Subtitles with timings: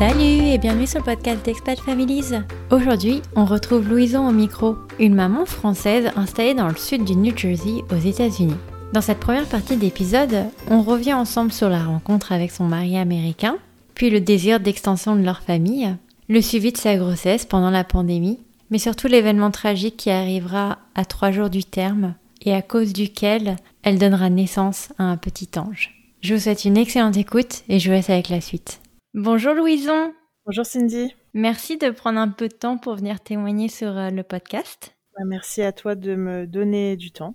[0.00, 2.32] Salut et bienvenue sur le podcast d'Expat Families.
[2.70, 7.36] Aujourd'hui, on retrouve Louison au micro, une maman française installée dans le sud du New
[7.36, 8.56] Jersey aux États-Unis.
[8.94, 13.58] Dans cette première partie d'épisode, on revient ensemble sur la rencontre avec son mari américain,
[13.94, 15.94] puis le désir d'extension de leur famille,
[16.30, 18.38] le suivi de sa grossesse pendant la pandémie,
[18.70, 23.56] mais surtout l'événement tragique qui arrivera à trois jours du terme et à cause duquel
[23.82, 25.90] elle donnera naissance à un petit ange.
[26.22, 28.80] Je vous souhaite une excellente écoute et je vous laisse avec la suite.
[29.14, 30.14] Bonjour Louison.
[30.46, 31.16] Bonjour Cindy.
[31.34, 34.96] Merci de prendre un peu de temps pour venir témoigner sur euh, le podcast.
[35.18, 37.34] Bah, merci à toi de me donner du temps.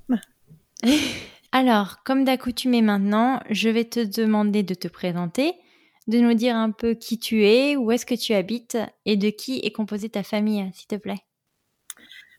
[1.51, 5.53] Alors, comme d'accoutumé maintenant, je vais te demander de te présenter,
[6.07, 9.29] de nous dire un peu qui tu es, où est-ce que tu habites et de
[9.29, 11.26] qui est composée ta famille, s'il te plaît.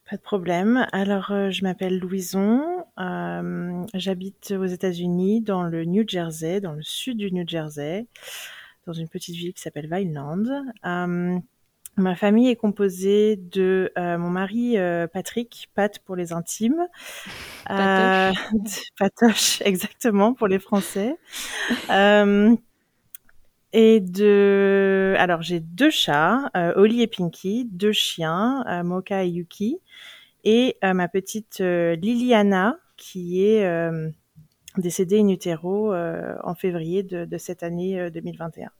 [0.08, 0.86] Pas de problème.
[0.92, 2.62] Alors, euh, je m'appelle Louison.
[2.98, 8.06] Euh, j'habite aux États-Unis, dans le New Jersey, dans le sud du New Jersey,
[8.86, 10.44] dans une petite ville qui s'appelle Vineland.
[10.84, 11.38] Euh,
[11.96, 14.76] ma famille est composée de mon mari
[15.12, 16.86] Patrick, Pat pour les intimes.
[17.66, 18.82] Patoche.
[18.98, 21.16] Patoche, exactement, pour les Français.
[23.72, 24.86] et de
[25.18, 29.78] alors j'ai deux chats, euh, Oli et Pinky, deux chiens, euh, Mocha et Yuki,
[30.44, 33.68] et euh, ma petite Liliana qui est
[34.80, 38.70] décédée in utero en février de, de cette année 2021.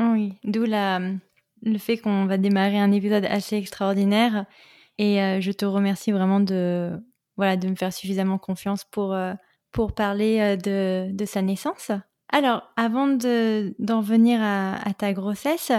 [0.00, 1.00] Oui, d'où la
[1.64, 4.46] le fait qu'on va démarrer un épisode assez extraordinaire
[4.98, 6.90] et je te remercie vraiment de
[7.36, 9.16] voilà de me faire suffisamment confiance pour
[9.70, 11.92] pour parler de, de sa naissance.
[12.32, 15.70] Alors, avant d'en venir à, ta grossesse,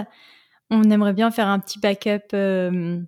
[0.70, 3.00] on aimerait bien faire un petit backup euh,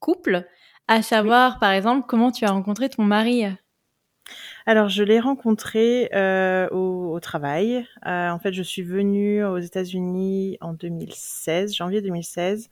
[0.00, 0.46] couple,
[0.88, 3.44] à savoir, par exemple, comment tu as rencontré ton mari?
[4.66, 7.86] Alors, je l'ai rencontré euh, au, travail.
[8.06, 12.70] Euh, en fait, je suis venue aux États-Unis en 2016, janvier 2016,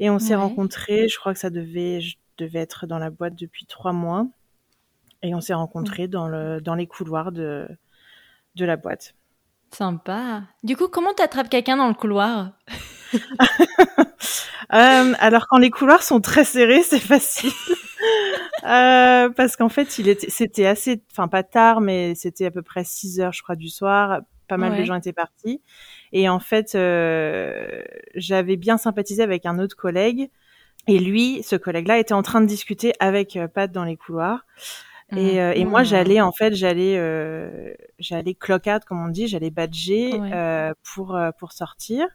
[0.00, 1.08] et on s'est rencontrés.
[1.08, 4.26] Je crois que ça devait, je devais être dans la boîte depuis trois mois,
[5.22, 7.68] et on s'est rencontrés dans le dans les couloirs de
[8.56, 9.14] de la boîte.
[9.70, 10.42] Sympa.
[10.62, 12.52] Du coup, comment t'attrapes quelqu'un dans le couloir?
[14.72, 17.52] Euh, Alors, quand les couloirs sont très serrés, c'est facile.
[18.64, 22.62] euh, parce qu'en fait, il était, c'était assez, enfin pas tard, mais c'était à peu
[22.62, 24.20] près 6 heures, je crois, du soir.
[24.48, 25.62] Pas mal de gens étaient partis.
[26.12, 27.80] Et en fait, euh,
[28.14, 30.28] j'avais bien sympathisé avec un autre collègue.
[30.86, 34.44] Et lui, ce collègue-là, était en train de discuter avec euh, Pat dans les couloirs.
[35.16, 35.86] Et, euh, et moi, mmh.
[35.86, 41.14] j'allais en fait, j'allais, euh, j'allais clock out, comme on dit, j'allais badger euh, pour
[41.14, 42.06] euh, pour sortir.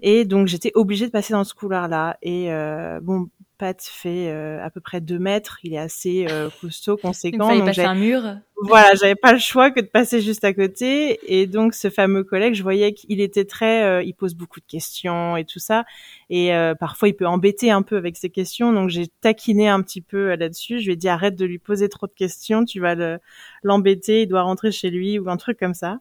[0.00, 2.18] Et donc j'étais obligée de passer dans ce couloir-là.
[2.22, 5.58] Et euh, bon, Pat fait euh, à peu près deux mètres.
[5.64, 7.50] Il est assez euh, costaud, conséquent.
[7.50, 8.22] Il passer un mur.
[8.62, 11.18] Voilà, j'avais pas le choix que de passer juste à côté.
[11.26, 14.66] Et donc ce fameux collègue, je voyais qu'il était très, euh, il pose beaucoup de
[14.66, 15.84] questions et tout ça.
[16.30, 18.72] Et parfois il peut embêter un peu avec ses questions.
[18.72, 20.80] Donc j'ai taquiné un petit peu là-dessus.
[20.80, 22.64] Je lui ai dit arrête de lui poser trop de questions.
[22.64, 23.18] Tu vas
[23.62, 24.22] l'embêter.
[24.22, 25.98] il doit rentrer chez lui ou un truc comme ça.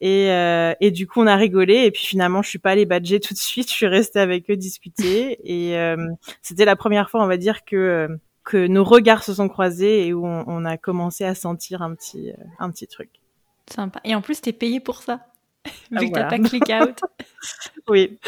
[0.00, 1.84] Et, euh, et du coup, on a rigolé.
[1.84, 3.68] Et puis finalement, je suis pas allée badger tout de suite.
[3.68, 5.38] Je suis restée avec eux discuter.
[5.44, 5.96] Et euh,
[6.42, 8.08] c'était la première fois, on va dire, que
[8.42, 11.94] que nos regards se sont croisés et où on, on a commencé à sentir un
[11.94, 13.10] petit euh, un petit truc.
[13.68, 14.00] Sympa.
[14.02, 15.20] Et en plus, t'es payé pour ça,
[15.92, 17.00] vu que t'as pas click out.
[17.88, 18.18] oui.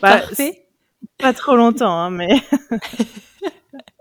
[0.00, 0.66] Bah, Parfait.
[1.18, 2.40] Pas trop longtemps, hein, mais.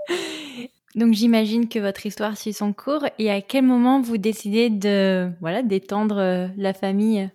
[0.95, 5.31] Donc j'imagine que votre histoire suit son cours et à quel moment vous décidez de
[5.39, 7.29] voilà d'étendre euh, la famille?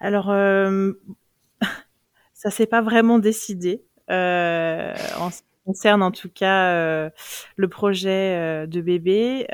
[0.00, 0.92] Alors euh,
[2.34, 7.10] ça s'est pas vraiment décidé euh, en ce qui concerne en tout cas euh,
[7.56, 9.46] le projet de bébé.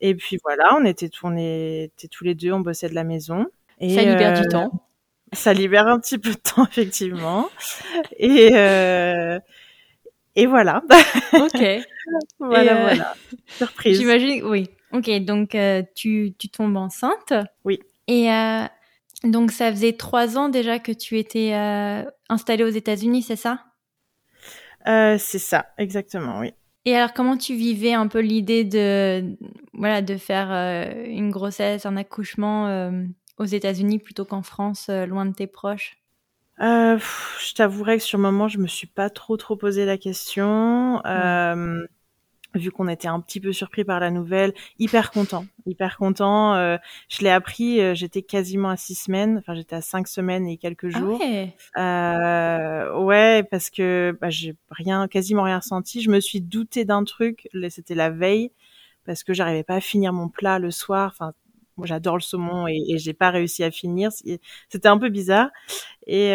[0.00, 3.46] et puis voilà, on était, on était tous les deux, on bossait de la maison.
[3.78, 4.86] Et, ça libère du temps.
[5.32, 7.48] Ça libère un petit peu de temps effectivement.
[8.18, 8.50] et
[10.36, 10.82] et voilà.
[11.32, 11.62] Ok.
[12.40, 13.14] voilà, euh, voilà.
[13.56, 13.98] Surprise.
[13.98, 14.68] J'imagine, oui.
[14.92, 17.32] Ok, donc euh, tu, tu tombes enceinte.
[17.64, 17.78] Oui.
[18.08, 18.64] Et euh,
[19.22, 21.52] donc ça faisait trois ans déjà que tu étais
[22.28, 23.64] installée aux États-Unis, c'est ça?
[24.86, 26.52] C'est ça, exactement, oui.
[26.86, 29.36] Et alors, comment tu vivais un peu l'idée de,
[29.74, 30.50] voilà, de faire
[31.06, 32.90] une grossesse, un accouchement
[33.36, 35.99] aux États-Unis plutôt qu'en France, loin de tes proches?
[36.60, 39.98] Euh, je t'avouerai que sur le moment, je me suis pas trop trop posé la
[39.98, 41.04] question.
[41.06, 41.86] Euh,
[42.54, 46.54] vu qu'on était un petit peu surpris par la nouvelle, hyper content, hyper content.
[46.54, 46.76] Euh,
[47.08, 50.56] je l'ai appris, euh, j'étais quasiment à six semaines, enfin j'étais à cinq semaines et
[50.56, 51.20] quelques ah jours.
[51.20, 51.54] ouais.
[51.76, 56.02] Euh, ouais, parce que bah, j'ai rien, quasiment rien ressenti.
[56.02, 58.50] Je me suis douté d'un truc, c'était la veille,
[59.04, 61.12] parce que j'arrivais pas à finir mon plat le soir.
[61.14, 61.32] Enfin,
[61.80, 64.10] moi j'adore le saumon et, et j'ai pas réussi à finir.
[64.68, 65.50] C'était un peu bizarre.
[66.06, 66.34] Et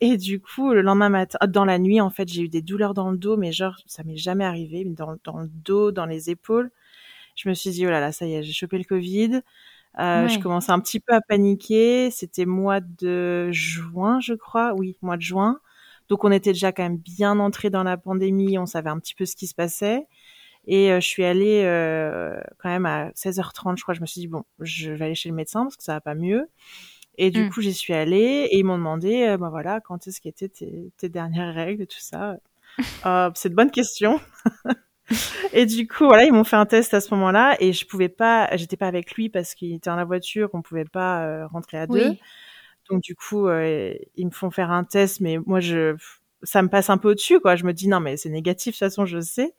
[0.00, 2.94] et du coup le lendemain matin, dans la nuit en fait, j'ai eu des douleurs
[2.94, 6.30] dans le dos, mais genre ça m'est jamais arrivé, dans, dans le dos, dans les
[6.30, 6.70] épaules.
[7.36, 9.42] Je me suis dit oh là là, ça y est, j'ai chopé le Covid.
[10.00, 12.10] Euh, Je commençais un petit peu à paniquer.
[12.10, 14.74] C'était mois de juin, je crois.
[14.76, 15.60] Oui, mois de juin.
[16.08, 18.58] Donc on était déjà quand même bien entré dans la pandémie.
[18.58, 20.06] On savait un petit peu ce qui se passait.
[20.66, 23.94] Et euh, je suis allée euh, quand même à 16h30, je crois.
[23.94, 26.00] Je me suis dit bon, je vais aller chez le médecin parce que ça va
[26.00, 26.48] pas mieux.
[27.18, 27.50] Et du mmh.
[27.50, 30.92] coup, j'y suis allée et ils m'ont demandé, euh, bah voilà, quand est-ce qu'étaient tes,
[30.96, 32.36] tes dernières règles et tout ça.
[33.06, 34.20] Euh, c'est une bonne question.
[35.52, 38.10] et du coup, voilà, ils m'ont fait un test à ce moment-là et je pouvais
[38.10, 41.46] pas, j'étais pas avec lui parce qu'il était dans la voiture, on pouvait pas euh,
[41.46, 42.16] rentrer à deux.
[42.90, 45.96] Donc du coup, ils me font faire un test, mais moi je,
[46.46, 47.56] ça me passe un peu au-dessus, quoi.
[47.56, 49.54] Je me dis non, mais c'est négatif, de toute façon, je sais.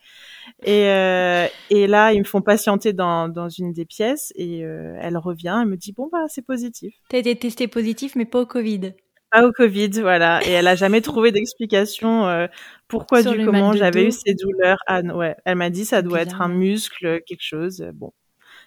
[0.64, 5.18] Et euh, et là, ils me font patienter dans dans une des pièces et elle
[5.18, 6.96] revient, elle me dit bon bah c'est positif.
[7.10, 8.94] T'as été testé positif, mais pas au Covid.
[9.32, 10.40] Pas au Covid, voilà.
[10.46, 12.48] Et elle a jamais trouvé d'explication euh,
[12.88, 14.78] pourquoi du comment j'avais eu ces douleurs.
[14.88, 17.86] Ah ouais, elle m'a dit ça doit être un muscle, quelque chose.
[17.94, 18.14] Bon,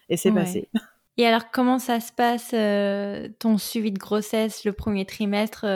[0.09, 0.69] et c'est passé.
[1.17, 5.67] Et alors, comment ça se passe euh, ton suivi de grossesse, le premier trimestre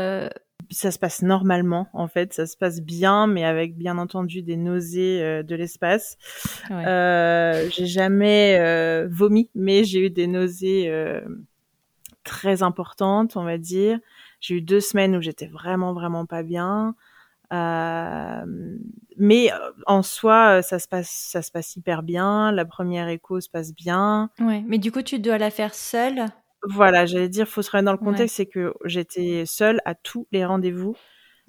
[0.75, 0.79] euh?
[0.79, 2.33] Ça se passe normalement, en fait.
[2.33, 6.17] Ça se passe bien, mais avec bien entendu des nausées de l'espace.
[6.71, 7.71] Ouais.
[7.73, 10.91] j'ai jamais vomi, mais j'ai eu des nausées
[12.25, 13.99] très importantes, on va dire.
[14.41, 16.95] J'ai eu deux semaines où j'étais vraiment vraiment pas bien.
[17.53, 18.45] Euh,
[19.17, 22.51] mais euh, en soi, euh, ça se passe, ça se passe hyper bien.
[22.53, 24.31] La première écho se passe bien.
[24.41, 26.27] Ouais, mais du coup, tu dois la faire seule?
[26.69, 30.27] Voilà, j'allais dire, faut se remettre dans le contexte, c'est que j'étais seule à tous
[30.33, 30.97] les rendez-vous,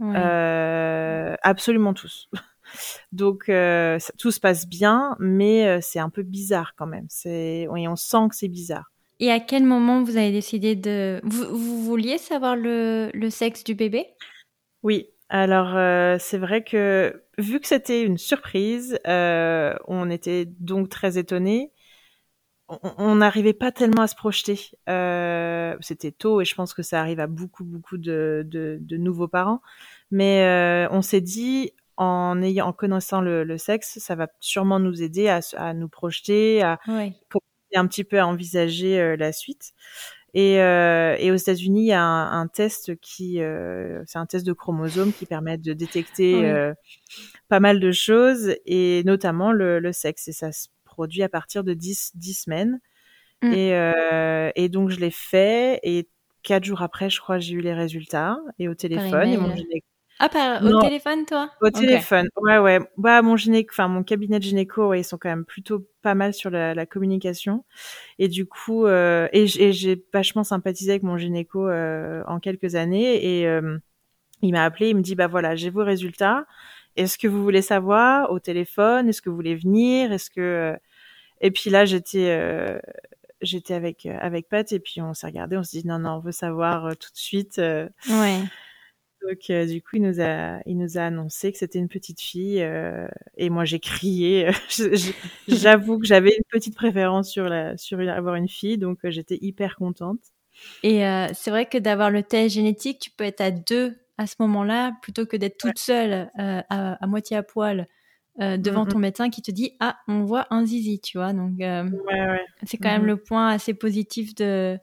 [0.01, 2.29] euh, absolument tous.
[3.11, 7.05] Donc tout se passe bien, mais c'est un peu bizarre quand même.
[7.09, 8.91] C'est, oui, on sent que c'est bizarre.
[9.19, 11.21] Et à quel moment vous avez décidé de...
[11.23, 14.07] Vous, vous vouliez savoir le, le, sexe du bébé?
[14.83, 15.07] Oui.
[15.29, 21.17] Alors euh, c'est vrai que vu que c'était une surprise, euh, on était donc très
[21.17, 21.71] étonnés.
[22.67, 24.71] On n'arrivait pas tellement à se projeter.
[24.89, 28.97] Euh, c'était tôt et je pense que ça arrive à beaucoup beaucoup de, de, de
[28.97, 29.61] nouveaux parents.
[30.09, 34.79] Mais euh, on s'est dit en ayant en connaissant le, le, sexe, ça va sûrement
[34.79, 37.13] nous aider à, à nous projeter, à oui
[37.75, 39.73] un petit peu à envisager euh, la suite.
[40.33, 44.25] Et, euh, et, aux États-Unis, il y a un, un test qui, euh, c'est un
[44.25, 46.73] test de chromosomes qui permet de détecter euh,
[47.47, 50.27] pas mal de choses et notamment le, le, sexe.
[50.27, 52.79] Et ça se produit à partir de 10, 10 semaines.
[53.41, 53.53] Mm.
[53.53, 56.07] Et, euh, et donc je l'ai fait et
[56.41, 59.27] quatre jours après, je crois, j'ai eu les résultats et au téléphone.
[59.27, 59.53] Et mon
[60.19, 61.49] ah, par, au téléphone, toi?
[61.61, 62.79] Au téléphone, ouais, ouais.
[62.95, 66.15] Bah, mon gynéco, enfin, mon cabinet de gynéco, ouais, ils sont quand même plutôt pas
[66.15, 67.65] mal sur la, la communication.
[68.17, 73.41] Et du coup, euh, et, j'ai vachement sympathisé avec mon gynéco euh, en quelques années.
[73.41, 73.61] Et
[74.41, 76.45] il m'a appelé, il me dit, bah voilà, j'ai vos résultats.
[76.95, 79.09] Est-ce que vous voulez savoir au téléphone?
[79.09, 80.11] Est-ce que vous voulez venir?
[80.11, 80.75] Est-ce que euh,
[81.41, 82.79] Et puis là, j'étais euh,
[83.41, 86.19] j'étais avec avec Pat et puis on s'est regardé, on s'est dit non non, on
[86.19, 87.57] veut savoir tout de suite.
[87.57, 88.41] ouais.
[89.27, 92.21] Donc euh, du coup, il nous a, il nous a annoncé que c'était une petite
[92.21, 93.07] fille euh,
[93.37, 94.49] et moi j'ai crié.
[95.47, 99.39] J'avoue que j'avais une petite préférence sur la, sur avoir une fille, donc euh, j'étais
[99.41, 100.19] hyper contente.
[100.83, 101.01] Et
[101.33, 104.93] c'est vrai que d'avoir le test génétique, tu peux être à deux à ce moment-là
[105.01, 107.87] plutôt que d'être toute seule à, à, moitié à poil.
[108.39, 111.81] devant ton médecin qui te dit ah on voit un zizi tu vois donc ouais,
[112.07, 112.45] ouais.
[112.63, 114.77] c'est quand même le point assez positif de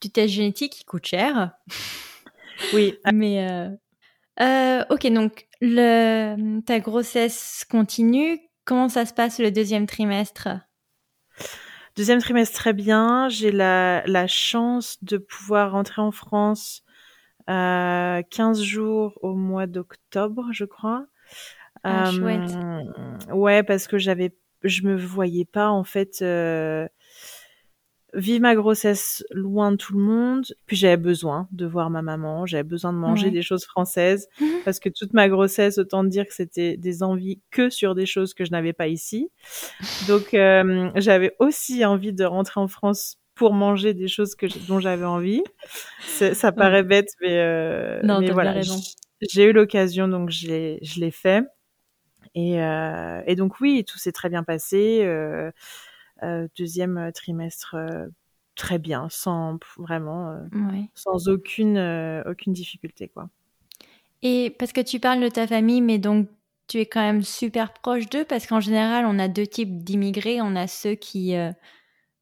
[0.00, 1.52] du test génétique qui coûte cher
[2.72, 2.94] oui.
[3.12, 3.68] Mais euh,
[4.40, 8.38] euh, ok, donc le, ta grossesse continue.
[8.64, 10.48] Comment ça se passe le deuxième trimestre?
[11.96, 13.28] Deuxième trimestre très bien.
[13.28, 16.87] J'ai la, la chance de pouvoir rentrer en France euh,
[17.48, 21.06] 15 jours au mois d'octobre, je crois.
[21.84, 22.50] Ah, chouette.
[22.50, 26.86] Euh, ouais, parce que j'avais, je me voyais pas en fait euh,
[28.14, 30.46] vivre ma grossesse loin de tout le monde.
[30.66, 34.28] Puis j'avais besoin de voir ma maman, j'avais besoin de manger des choses françaises
[34.64, 38.34] parce que toute ma grossesse, autant dire que c'était des envies que sur des choses
[38.34, 39.30] que je n'avais pas ici.
[40.08, 44.80] Donc euh, j'avais aussi envie de rentrer en France pour manger des choses que dont
[44.80, 45.42] j'avais envie.
[46.00, 48.60] Ça paraît bête, mais, euh, non, mais voilà,
[49.22, 51.44] j'ai eu l'occasion donc je l'ai fait.
[52.34, 55.00] Et, euh, et donc oui, tout s'est très bien passé.
[55.02, 55.50] Euh,
[56.58, 57.76] deuxième trimestre
[58.56, 60.36] très bien, sans vraiment,
[60.94, 61.78] sans aucune
[62.26, 63.30] aucune difficulté quoi.
[64.22, 66.28] Et parce que tu parles de ta famille, mais donc
[66.66, 70.42] tu es quand même super proche d'eux parce qu'en général, on a deux types d'immigrés.
[70.42, 71.36] On a ceux qui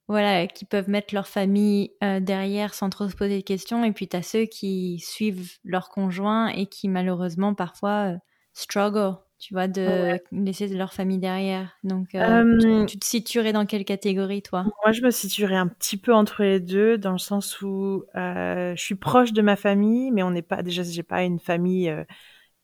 [0.08, 3.84] voilà, qui peuvent mettre leur famille euh, derrière sans trop se poser de questions.
[3.84, 8.16] Et puis, tu as ceux qui suivent leur conjoint et qui, malheureusement, parfois, euh,
[8.52, 11.76] struggle, tu vois, de laisser leur famille derrière.
[11.82, 14.64] Donc, euh, tu, te situerais dans quelle catégorie, toi?
[14.84, 18.74] Moi, je me situerais un petit peu entre les deux, dans le sens où je
[18.76, 21.92] suis proche de ma famille, mais on n'est pas, déjà, j'ai pas une famille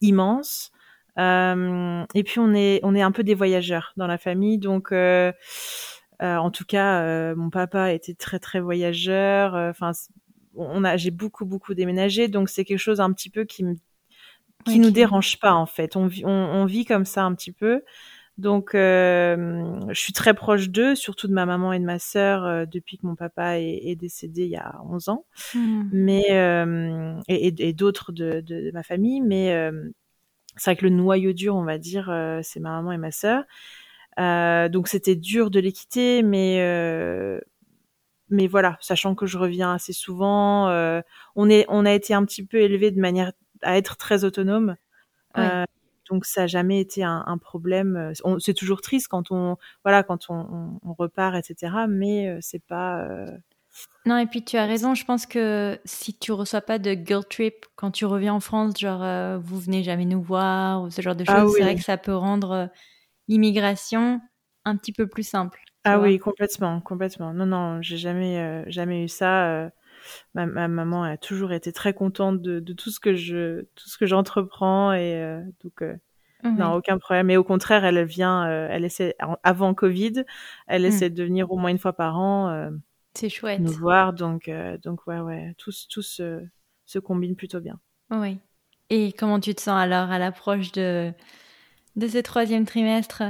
[0.01, 0.71] immense.
[1.19, 4.59] et puis, on est, on est un peu des voyageurs dans la famille.
[4.59, 4.93] Donc,
[6.21, 9.55] euh, en tout cas, euh, mon papa était très très voyageur.
[9.55, 9.93] Euh, enfin,
[10.55, 13.77] on a, j'ai beaucoup beaucoup déménagé, donc c'est quelque chose un petit peu qui me,
[14.65, 15.97] qui nous dérange pas en fait.
[15.97, 17.83] On, on, on, vit comme ça un petit peu.
[18.39, 22.97] Donc, je suis très proche d'eux, surtout de ma maman et de ma sœur, depuis
[22.97, 25.83] que mon papa est, décédé il y a 11 ans, mmh.
[25.93, 29.21] mais et, et d'autres de, de, de, ma famille.
[29.21, 29.55] Mais
[30.57, 32.07] c'est vrai que le noyau dur, on va dire,
[32.43, 33.45] c'est ma maman et ma sœur.
[34.19, 37.41] Euh, donc c'était dur de les quitter, mais euh,
[38.29, 41.01] mais voilà, sachant que je reviens assez souvent, euh,
[41.37, 44.77] on est on a été un petit peu élevé de manière à être très autonome.
[46.11, 48.13] donc ça n'a jamais été un, un problème.
[48.39, 51.73] C'est toujours triste quand on voilà quand on, on, repart etc.
[51.89, 53.07] Mais c'est pas
[54.05, 57.27] non, et puis tu as raison, je pense que si tu reçois pas de guilt
[57.31, 61.17] trip quand tu reviens en France, genre vous venez jamais nous voir ou ce genre
[61.17, 62.69] de ah choses, c'est vrai que ça peut rendre
[63.29, 64.21] l'immigration
[64.65, 65.61] un petit peu plus simple.
[65.85, 67.35] Ah oui, complètement, complètement.
[67.35, 69.47] Non, non, j'ai jamais, euh, jamais eu ça.
[69.49, 69.71] Euh,
[70.35, 74.07] ma, maman a toujours été très contente de, tout ce que je, tout ce que
[74.07, 75.83] j'entreprends et euh, donc
[76.45, 77.31] non, aucun problème.
[77.31, 80.25] Et au contraire, elle vient, elle essaie avant Covid,
[80.67, 80.87] elle mmh.
[80.87, 82.71] essaie de venir au moins une fois par an.
[83.15, 83.61] C'est chouette.
[83.61, 84.51] Nous voir, donc,
[84.83, 86.45] donc ouais, ouais, tout, tout se,
[86.85, 87.79] se combine plutôt bien.
[88.11, 88.39] Oui.
[88.91, 91.13] Et comment tu te sens alors à l'approche de
[91.97, 93.23] de ce troisième trimestre?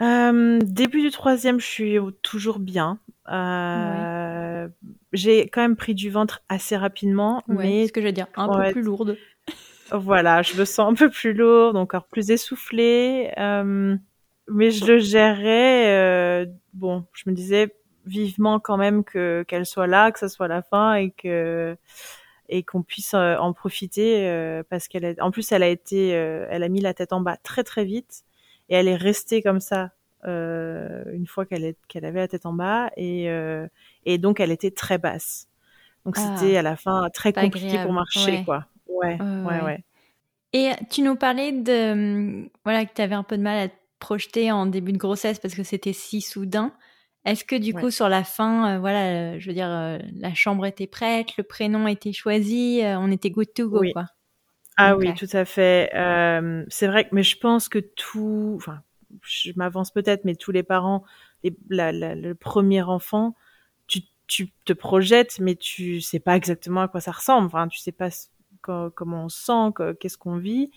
[0.00, 2.98] Euh, Début du troisième, je suis toujours bien.
[3.30, 4.68] Euh,
[5.12, 8.48] j'ai quand même pris du ventre assez rapidement, mais ce que je veux dire, un
[8.48, 9.16] peu plus lourde.
[9.92, 13.94] Voilà, je me sens un peu plus lourde, encore plus essoufflée, euh,
[14.48, 16.46] mais je le gérerai.
[16.72, 17.76] bon, je me disais
[18.06, 21.76] vivement quand même que qu'elle soit là, que ce soit la fin et que
[22.48, 26.46] et qu'on puisse euh, en profiter euh, parce qu'elle en plus elle a été euh,
[26.50, 28.24] elle a mis la tête en bas très très vite
[28.68, 29.90] et elle est restée comme ça
[30.26, 33.28] une fois qu'elle est qu'elle avait la tête en bas et
[34.06, 35.48] et donc elle était très basse.
[36.06, 38.64] Donc ah, c'était à la fin très compliqué pour marcher quoi.
[38.88, 39.84] Ouais, ouais, ouais
[40.54, 43.74] et tu nous parlais de voilà que tu avais un peu de mal à te
[43.98, 46.72] projeter en début de grossesse parce que c'était si soudain
[47.24, 50.34] est-ce que du coup sur la fin, euh, voilà, euh, je veux dire, euh, la
[50.34, 54.06] chambre était prête, le prénom était choisi, on était good to go, quoi?
[54.76, 55.90] Ah oui, tout à fait.
[56.68, 58.80] c'est vrai que, mais je pense que tout, enfin,
[59.22, 61.04] je m'avance peut-être, mais tous les parents,
[61.42, 63.34] le premier enfant,
[63.86, 67.46] tu, tu te projettes, mais tu sais pas exactement à quoi ça ressemble.
[67.46, 68.10] Enfin, tu sais pas
[68.60, 70.70] comment on sent, qu'est-ce qu'on vit.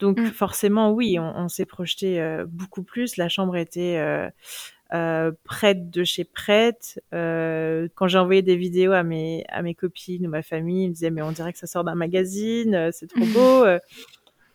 [0.00, 0.26] Donc mmh.
[0.26, 3.16] forcément, oui, on, on s'est projeté beaucoup plus.
[3.16, 4.28] La chambre était euh,
[5.44, 7.02] prête de chez prête.
[7.12, 10.88] Euh, quand j'ai envoyé des vidéos à mes à mes copines ou ma famille, ils
[10.88, 13.64] me disaient mais on dirait que ça sort d'un magazine, euh, c'est trop beau.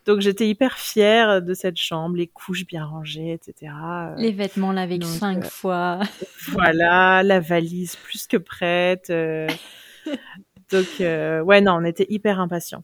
[0.06, 3.74] Donc j'étais hyper fière de cette chambre, les couches bien rangées, etc.
[4.18, 6.00] Les vêtements lavés cinq fois.
[6.54, 9.12] voilà, la valise plus que prête.
[10.72, 12.84] Donc ouais non, on était hyper impatients.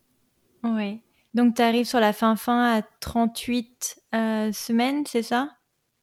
[0.63, 0.99] Ouais.
[1.33, 3.97] Donc tu arrives sur la fin fin à 38
[4.51, 5.49] semaines, c'est ça?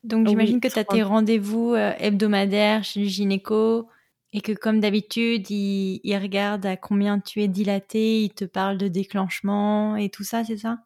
[0.04, 3.88] Donc j'imagine que tu as tes rendez-vous euh, hebdomadaires chez le gynéco
[4.32, 8.78] et que comme d'habitude, il, il, regarde à combien tu es dilaté, il te parle
[8.78, 10.78] de déclenchement et tout ça, c'est ça?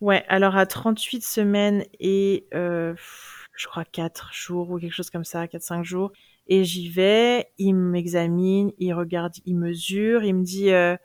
[0.00, 2.94] Ouais, alors à 38 semaines et euh,
[3.56, 6.12] je crois 4 jours ou quelque chose comme ça, 4-5 jours,
[6.46, 10.96] et j'y vais, il m'examine, il regarde, il mesure, il me dit euh,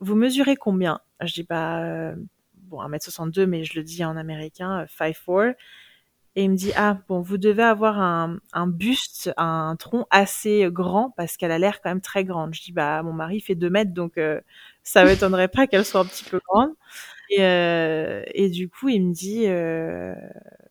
[0.00, 2.14] Vous mesurez combien Je dis bah
[2.54, 5.54] bon 1m62 mais je le dis en américain 5'4
[6.36, 10.66] et il me dit ah bon vous devez avoir un, un buste, un tronc assez
[10.70, 12.54] grand parce qu'elle a l'air quand même très grande.
[12.54, 14.40] Je dis bah mon mari fait deux mètres donc euh,
[14.82, 16.70] ça m'étonnerait pas qu'elle soit un petit peu grande.
[17.30, 20.14] Et, euh, et du coup il me dit euh,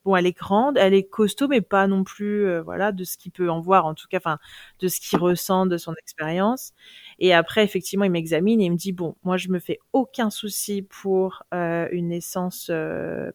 [0.06, 3.18] bon elle est grande, elle est costaud mais pas non plus euh, voilà de ce
[3.18, 4.39] qu'il peut en voir en tout cas enfin
[4.80, 6.74] de ce qu'il ressent de son expérience.
[7.20, 10.30] Et après effectivement il m'examine et il me dit bon moi je me fais aucun
[10.30, 12.72] souci pour euh, une naissance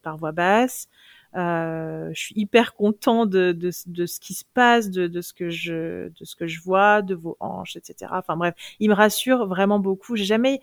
[0.03, 0.89] par voie basse.
[1.37, 5.35] Euh, je suis hyper content de, de, de, ce qui se passe, de, de, ce
[5.35, 8.11] que je, de ce que je vois, de vos hanches, etc.
[8.15, 10.17] Enfin bref, il me rassure vraiment beaucoup.
[10.17, 10.61] J'ai jamais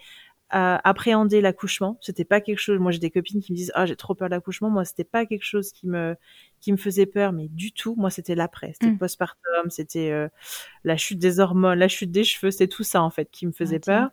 [0.56, 1.98] euh, appréhendé l'accouchement.
[2.02, 2.80] C'était pas quelque chose.
[2.80, 4.70] Moi, j'ai des copines qui me disent ah j'ai trop peur de l'accouchement.
[4.70, 6.16] Moi, c'était pas quelque chose qui me
[6.60, 7.96] qui me faisait peur, mais du tout.
[7.96, 9.00] Moi, c'était l'après, c'était le mm.
[9.00, 10.28] postpartum, c'était euh,
[10.84, 13.52] la chute des hormones, la chute des cheveux, c'est tout ça en fait qui me
[13.52, 14.10] faisait peur.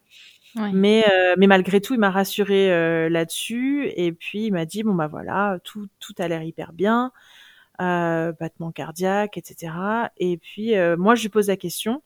[0.73, 3.90] Mais euh, mais malgré tout, il m'a rassuré euh, là-dessus.
[3.97, 7.12] Et puis il m'a dit bon bah voilà, tout tout a l'air hyper bien,
[7.78, 9.73] battement cardiaque, etc.
[10.16, 12.02] Et puis moi, je lui pose la question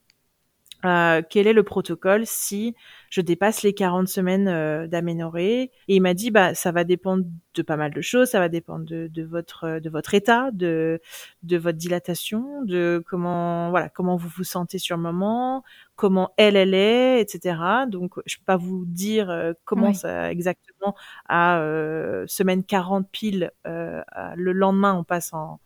[0.87, 2.75] euh, quel est le protocole si
[3.11, 5.71] je dépasse les 40 semaines euh, d'aménorrhée?
[5.89, 7.25] Et il m'a dit bah ça va dépendre
[7.55, 11.01] de pas mal de choses, ça va dépendre de, de votre de votre état, de
[11.43, 15.63] de votre dilatation, de comment voilà comment vous vous sentez sur le moment,
[15.97, 17.87] comment elle elle est, etc.
[17.89, 20.95] Donc je peux pas vous dire euh, comment ça exactement
[21.29, 25.61] à euh, semaine 40 pile le lendemain on passe en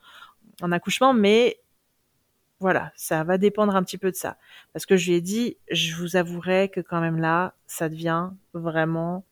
[0.62, 1.60] en accouchement, mais
[2.60, 4.36] voilà, ça va dépendre un petit peu de ça.
[4.72, 8.30] Parce que je lui ai dit, je vous avouerai que quand même là, ça devient
[8.52, 9.24] vraiment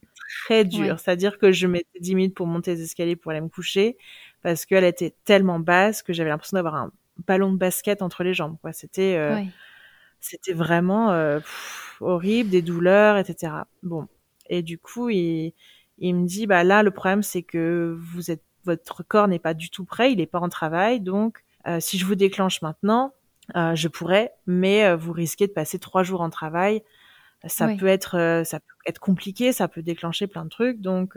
[0.47, 0.99] très dur.
[0.99, 3.97] C'est-à-dire que je mettais 10 minutes pour monter les escaliers pour aller me coucher
[4.43, 6.93] parce qu'elle était tellement basse que j'avais l'impression d'avoir un
[7.27, 8.57] ballon de basket entre les jambes.
[8.61, 8.73] Quoi.
[8.73, 9.43] C'était, euh,
[10.21, 11.41] c'était vraiment euh,
[12.01, 13.53] horrible, des douleurs, etc.
[13.83, 14.07] Bon,
[14.49, 15.53] et du coup, il,
[15.99, 19.55] il me dit, bah là, le problème c'est que vous êtes, votre corps n'est pas
[19.55, 23.13] du tout prêt, il n'est pas en travail, donc euh, si je vous déclenche maintenant,
[23.55, 26.83] je pourrais, mais euh, vous risquez de passer trois jours en travail.
[27.47, 30.81] Ça peut être, ça peut être compliqué, ça peut déclencher plein de trucs.
[30.81, 31.17] Donc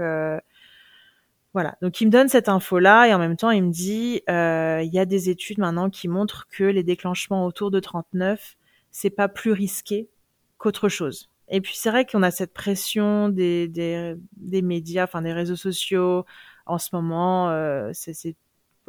[1.54, 1.76] voilà.
[1.82, 4.94] Donc il me donne cette info là et en même temps il me dit, il
[4.94, 8.58] y a des études maintenant qui montrent que les déclenchements autour de 39,
[8.92, 10.10] c'est pas plus risqué
[10.58, 11.32] qu'autre chose.
[11.50, 15.56] Et puis c'est vrai qu'on a cette pression des, des, des médias, enfin des réseaux
[15.56, 16.26] sociaux
[16.68, 17.50] en ce moment.
[17.50, 18.36] Euh, c'est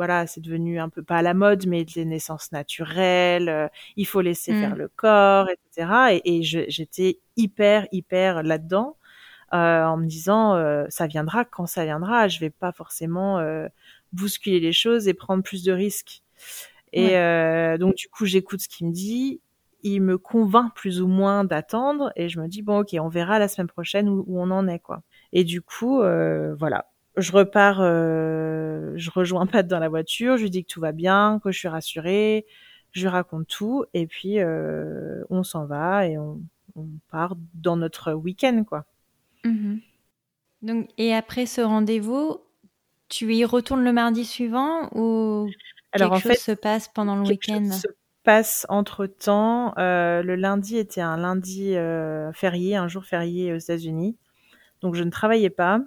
[0.01, 3.51] voilà, c'est devenu un peu pas à la mode, mais des naissances naturelles.
[3.51, 4.79] Euh, il faut laisser faire mm.
[4.79, 6.19] le corps, etc.
[6.25, 8.97] Et, j'étais hyper, hyper là-dedans,
[9.53, 12.29] euh, en me disant, euh, ça viendra quand ça viendra.
[12.29, 13.45] Je vais pas forcément
[14.15, 16.23] bousculer les choses et prendre plus de risques.
[16.95, 17.11] Et
[17.79, 19.43] donc du coup, j'écoute ce qu'il me dit.
[19.83, 23.39] Il me convainc plus ou moins d'attendre et je me dis bon ok, on verra
[23.39, 25.03] la semaine prochaine où, où on en est quoi.
[25.35, 30.51] Et du coup, voilà, je repars, euh, je rejoins Pat dans la voiture, je lui
[30.51, 32.47] dis que tout va bien, que je suis rassurée,
[32.93, 36.41] je lui raconte tout, et puis euh, on s'en va et on,
[37.11, 38.87] part dans notre week-end, quoi.
[39.45, 39.81] Mhm.
[40.63, 42.41] Donc, et après ce rendez-vous,
[43.09, 45.51] tu y retournes le mardi suivant ou
[45.93, 47.89] Alors, quelque chose se passe pendant le week-end se
[48.23, 49.75] passe entre temps.
[49.79, 51.75] Euh, le lundi était un lundi
[52.33, 54.17] férié, un jour férié aux États-Unis,
[54.81, 55.83] donc je ne travaillais pas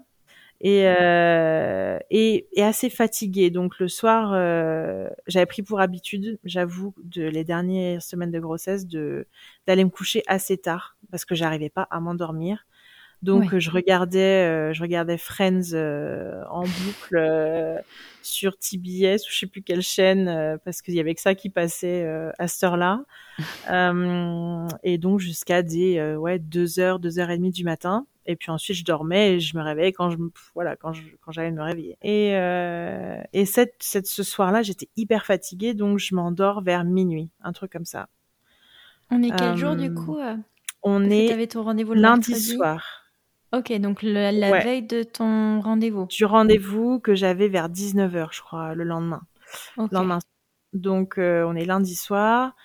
[0.61, 3.49] et, euh, et, et, assez fatiguée.
[3.49, 8.87] Donc le soir, euh, j'avais pris pour habitude, j'avoue, de les dernières semaines de grossesse,
[8.87, 9.27] de
[9.67, 12.65] d'aller me coucher assez tard parce que j'arrivais pas à m'endormir.
[13.23, 17.77] Donc je regardais, euh, je regardais Friends euh, en boucle euh,
[18.21, 21.49] sur TBS ou je sais plus quelle chaîne parce qu'il y avait que ça qui
[21.49, 22.05] passait
[22.37, 23.05] à cette heure-là.
[24.83, 28.05] et donc jusqu'à des ouais deux heures, deux heures et demie du matin.
[28.25, 30.17] Et puis ensuite je dormais et je me réveillais quand je
[30.55, 31.97] voilà quand je quand j'allais me réveiller.
[32.01, 32.31] Et
[33.33, 37.71] et cette, cette ce soir-là j'étais hyper fatiguée donc je m'endors vers minuit, un truc
[37.71, 38.07] comme ça.
[39.11, 40.17] On est quel jour du coup
[40.83, 43.03] On est ton rendez-vous lundi soir.
[43.53, 44.31] Ok, donc la
[44.61, 46.07] veille de ton rendez-vous.
[46.07, 49.21] Du rendez-vous que j'avais vers 19h, je crois, le lendemain.
[49.77, 50.17] lendemain.
[50.73, 52.55] Donc, euh, on est lundi soir.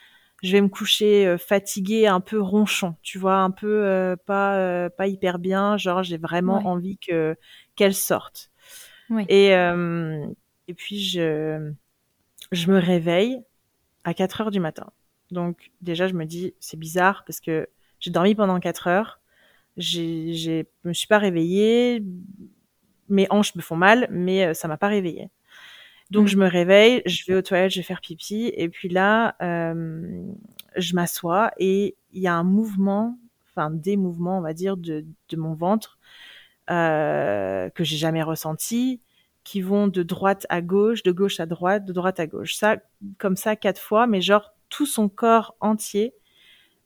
[0.43, 4.89] Je vais me coucher euh, fatiguée, un peu ronchon, tu vois, un peu euh, pas
[4.91, 5.77] pas hyper bien.
[5.77, 7.37] Genre, j'ai vraiment envie que
[7.77, 8.51] qu'elle sorte.
[9.29, 11.73] Et et puis je
[12.53, 13.43] je me réveille
[14.05, 14.87] à 4 heures du matin.
[15.31, 17.69] Donc déjà, je me dis c'est bizarre parce que
[18.01, 19.19] j'ai dormi pendant 4 heures
[19.79, 22.03] j'ai, j'ai, me suis pas réveillée.
[23.09, 25.31] Mes hanches me font mal, mais euh, ça m'a pas réveillée.
[26.11, 26.29] Donc mm.
[26.29, 30.23] je me réveille, je vais aux toilettes, je vais faire pipi, et puis là, euh,
[30.77, 33.19] je m'assois et il y a un mouvement,
[33.51, 35.99] enfin des mouvements, on va dire, de, de mon ventre
[36.71, 39.01] euh, que j'ai jamais ressenti,
[39.45, 42.55] qui vont de droite à gauche, de gauche à droite, de droite à gauche.
[42.55, 42.77] Ça,
[43.19, 46.13] comme ça, quatre fois, mais genre tout son corps entier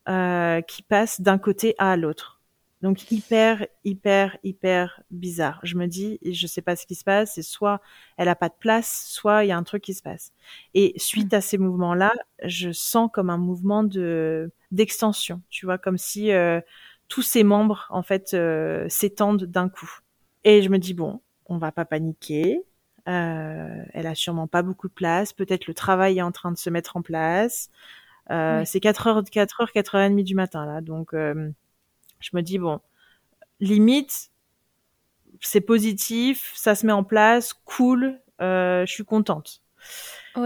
[0.09, 2.42] euh, qui passe d'un côté à l'autre.
[2.83, 5.61] Donc hyper, hyper, hyper bizarre.
[5.63, 7.81] Je me dis, je sais pas ce qui se passe, c'est soit
[8.17, 10.33] elle a pas de place, soit il y a un truc qui se passe.
[10.75, 11.37] Et suite mm.
[11.37, 16.61] à ces mouvements-là, je sens comme un mouvement de d'extension, tu vois, comme si euh,
[17.09, 19.99] tous ses membres en fait euh, s'étendent d'un coup.
[20.45, 22.63] Et je me dis bon, on va pas paniquer.
[23.09, 25.33] Euh, elle a sûrement pas beaucoup de place.
[25.33, 27.71] Peut-être le travail est en train de se mettre en place.
[28.31, 31.51] Euh, C'est 4 heures, 4 heures, 4 heures et demie du matin là, donc euh,
[32.23, 32.81] je me dis, bon,
[33.61, 34.31] limite,
[35.41, 39.63] c'est positif, ça se met en place, cool, euh, je suis contente.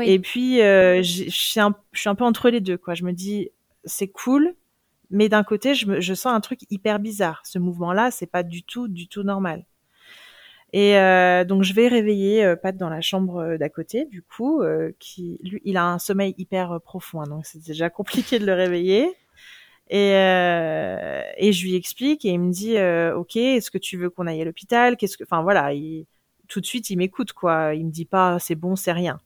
[0.03, 1.75] Et puis, je suis un,
[2.07, 2.95] un peu entre les deux, quoi.
[2.95, 3.51] Je me dis,
[3.85, 4.55] c'est cool,
[5.11, 7.43] mais d'un côté, je, je sens un truc hyper bizarre.
[7.45, 9.65] Ce mouvement-là, c'est pas du tout, du tout normal.
[10.73, 14.23] Et euh, donc je vais réveiller euh, Pat dans la chambre euh, d'à côté, du
[14.23, 18.39] coup, euh, qui lui, il a un sommeil hyper profond, hein, donc c'est déjà compliqué
[18.39, 19.09] de le réveiller.
[19.89, 22.77] Et, et je lui explique et il me dit,
[23.17, 24.97] ok, est-ce que tu veux qu'on aille à l'hôpital?
[24.97, 26.07] Qu'est-ce que, enfin voilà, il,
[26.49, 27.75] tout de suite il m'écoute quoi.
[27.75, 29.21] Il me dit pas, c'est bon, c'est rien.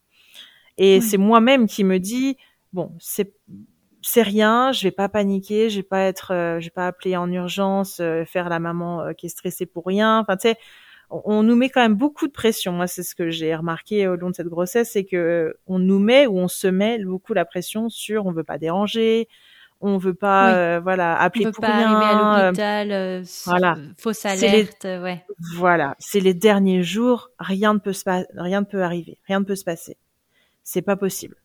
[0.77, 2.37] Et c'est moi-même qui me dis,
[2.73, 3.35] bon, c'est
[4.03, 7.31] c'est rien, je vais pas paniquer, je vais pas être, je vais pas appeler en
[7.31, 10.21] urgence, faire la maman qui est stressée pour rien.
[10.21, 10.57] Enfin, tu sais,
[11.11, 12.73] on nous met quand même beaucoup de pression.
[12.73, 15.99] Moi, c'est ce que j'ai remarqué au long de cette grossesse, c'est que on nous
[15.99, 19.29] met ou on se met beaucoup la pression sur on veut pas déranger,
[19.81, 21.95] on veut pas, euh, voilà, appeler on veut pour pas rien.
[21.95, 25.25] Arriver à l'hôpital, euh, voilà, fausse alerte, ouais.
[25.57, 28.05] Voilà, c'est les derniers jours, rien ne peut se
[28.37, 29.97] rien ne peut arriver, rien ne peut se passer.
[30.63, 31.37] C'est pas possible.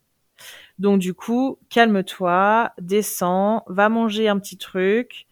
[0.80, 5.28] Donc du coup, calme-toi, descends, va manger un petit truc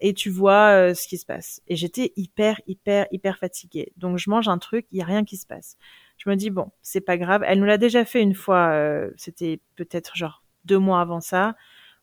[0.00, 1.60] et tu vois euh, ce qui se passe.
[1.68, 3.92] Et j'étais hyper, hyper, hyper fatiguée.
[3.96, 5.76] Donc je mange un truc, il y a rien qui se passe.
[6.16, 7.44] Je me dis bon, c'est pas grave.
[7.46, 8.70] Elle nous l'a déjà fait une fois.
[8.72, 11.54] Euh, c'était peut-être genre deux mois avant ça,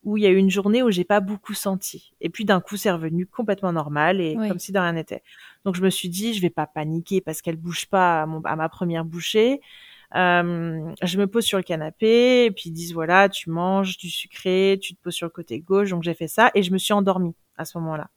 [0.05, 2.13] où il y a eu une journée où j'ai pas beaucoup senti.
[2.21, 5.23] Et puis d'un coup, c'est revenu complètement normal et comme si de rien n'était.
[5.65, 8.41] Donc je me suis dit, je vais pas paniquer parce qu'elle bouge pas à, mon,
[8.45, 9.61] à ma première bouchée.
[10.15, 14.09] Euh, je me pose sur le canapé et puis ils disent voilà, tu manges du
[14.09, 15.89] sucré, tu te poses sur le côté gauche.
[15.89, 18.09] Donc j'ai fait ça et je me suis endormie à ce moment-là.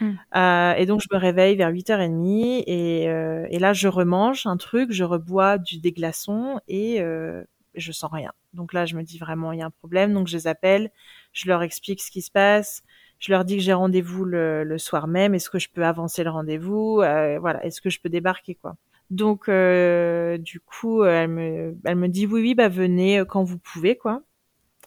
[0.00, 0.12] Hmm.
[0.36, 4.56] Euh, et donc je me réveille vers 8h30 et, euh, et là je remange un
[4.56, 8.32] truc, je rebois du des glaçons et euh, je sens rien.
[8.52, 10.90] Donc là je me dis vraiment il y a un problème, donc je les appelle,
[11.36, 12.82] je leur explique ce qui se passe,
[13.18, 16.24] je leur dis que j'ai rendez-vous le, le, soir même, est-ce que je peux avancer
[16.24, 18.76] le rendez-vous, euh, voilà, est-ce que je peux débarquer quoi?
[19.10, 23.58] Donc euh, du coup elle me elle me dit oui oui bah venez quand vous
[23.58, 24.22] pouvez quoi.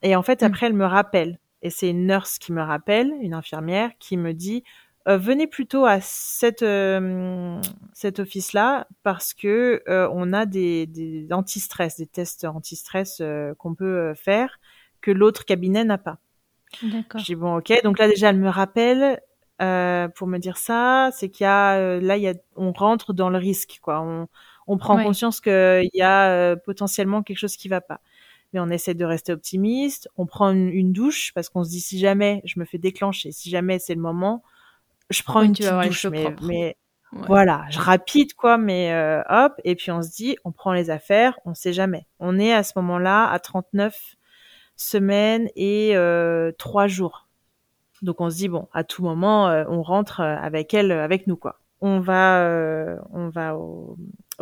[0.02, 0.46] Et en fait hmm.
[0.46, 4.34] après elle me rappelle et c'est une nurse qui me rappelle, une infirmière, qui me
[4.34, 4.64] dit
[5.08, 7.60] euh, venez plutôt à cette, euh,
[7.94, 13.22] cet office-là parce que euh, on a des, des anti-stress, des tests anti-stress
[13.58, 14.60] qu'on peut faire
[15.02, 16.20] que l'autre cabinet n'a pas.
[16.84, 17.22] D'accord.
[17.22, 19.22] J'ai bon ok, donc là déjà elle me rappelle
[19.58, 23.30] pour me dire ça, c'est qu'il y a là il y a, on rentre dans
[23.30, 24.28] le risque quoi, on,
[24.68, 28.02] on prend conscience qu'il y a potentiellement quelque chose qui va pas
[28.54, 30.10] mais on essaie de rester optimiste.
[30.18, 33.50] On prend une, douche parce qu'on se dit si jamais je me fais déclencher, si
[33.50, 34.44] jamais c'est le moment,
[35.10, 36.06] je prends une petite douche.
[36.08, 36.78] Mais, mais
[37.12, 39.54] voilà, je rapide quoi, mais euh, hop.
[39.64, 42.08] Et puis on se dit, on prend les affaires, on sait jamais.
[42.20, 44.16] On est à ce moment-là à 39
[44.80, 47.28] semaines et euh, 3 jours.
[48.02, 51.36] Donc on se dit bon, à tout moment, euh, on rentre avec elle, avec nous
[51.36, 51.60] quoi.
[51.82, 53.98] On va, euh, on va au,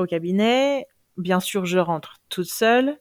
[0.08, 0.88] cabinet.
[1.17, 2.97] Bien sûr, je rentre toute seule.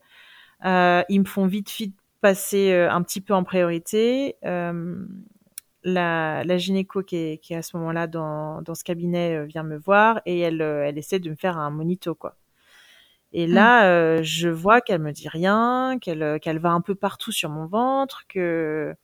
[0.65, 4.37] Euh, ils me font vite vite passer euh, un petit peu en priorité.
[4.45, 5.07] Euh,
[5.85, 9.63] la, la, gynéco qui est, qui est à ce moment-là dans, dans ce cabinet vient
[9.63, 12.35] me voir et elle, elle essaie de me faire un monito quoi.
[13.39, 14.23] Et là, mmh.
[14.23, 18.25] je vois qu'elle me dit rien, qu'elle qu'elle va un peu partout sur mon ventre,
[18.29, 18.95] que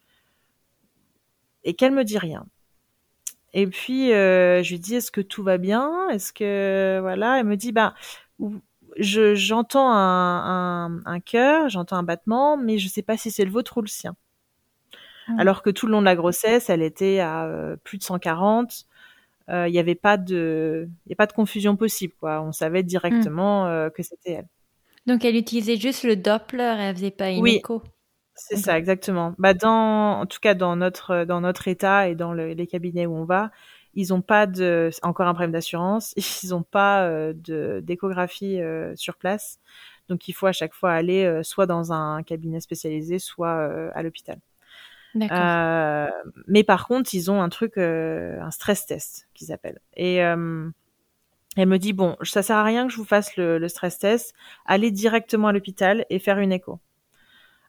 [1.64, 2.46] et qu'elle me dit rien.
[3.52, 6.08] Et puis je lui dis est-ce que tout va bien?
[6.08, 7.94] Est-ce que voilà Elle me dit bah
[8.98, 13.44] je j'entends un, un, un cœur, j'entends un battement, mais je sais pas si c'est
[13.44, 14.16] le vôtre ou le sien.
[15.28, 15.32] Ah.
[15.38, 18.86] Alors que tout le long de la grossesse, elle était à euh, plus de 140.
[19.52, 22.42] Euh, il n'y avait pas de, il a pas de confusion possible, quoi.
[22.42, 23.68] On savait directement hmm.
[23.68, 24.48] euh, que c'était elle.
[25.06, 27.56] Donc elle utilisait juste le Doppler, elle faisait pas une oui.
[27.56, 27.82] écho.
[28.34, 29.34] C'est ça, exactement.
[29.38, 33.06] Bah dans, en tout cas dans notre dans notre état et dans le, les cabinets
[33.06, 33.50] où on va,
[33.94, 38.94] ils ont pas de, encore un problème d'assurance, ils ont pas euh, de d'échographie euh,
[38.96, 39.58] sur place,
[40.08, 44.02] donc il faut à chaque fois aller euh, soit dans un cabinet spécialisé, soit à
[44.02, 44.38] l'hôpital.
[45.14, 46.08] Euh,
[46.46, 49.80] mais par contre, ils ont un truc, un stress test qu'ils appellent.
[49.96, 53.68] Et elle me dit bon, ça sert à rien que je vous fasse le, le
[53.68, 56.80] stress test, allez directement à l'hôpital et faire une écho.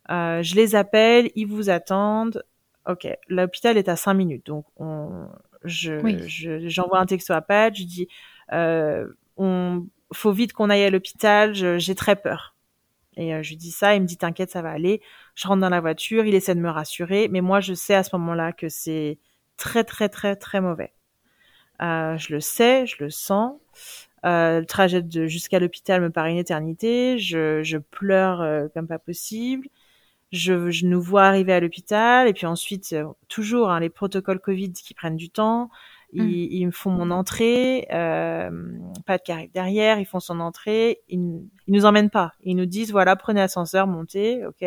[0.09, 2.43] je les appelle, ils vous attendent.
[2.87, 5.27] Ok, l'hôpital est à 5 minutes, donc on,
[5.65, 8.07] je, j'envoie un texto à Pat, je dis,
[8.51, 12.52] euh, on, faut vite qu'on aille à l'hôpital, j'ai très peur.
[13.17, 15.01] Et euh, je dis ça, il me dit t'inquiète, ça va aller.
[15.35, 18.03] Je rentre dans la voiture, il essaie de me rassurer, mais moi je sais à
[18.03, 19.19] ce moment-là que c'est
[19.57, 20.93] très très très très mauvais.
[21.81, 23.59] Euh, je le sais, je le sens.
[24.25, 27.17] Euh, le trajet de jusqu'à l'hôpital me paraît une éternité.
[27.19, 29.67] Je, je pleure euh, comme pas possible
[30.33, 34.39] je, je nous vois arriver à l'hôpital et puis ensuite euh, toujours hein, les protocoles
[34.39, 35.69] Covid qui prennent du temps,
[36.13, 36.67] Ils, mmh.
[36.67, 38.51] me font mon entrée, euh,
[39.05, 42.33] pas de carré derrière, ils font son entrée, ils, ils nous emmènent pas.
[42.43, 44.65] Ils nous disent voilà, prenez l'ascenseur, montez, ok.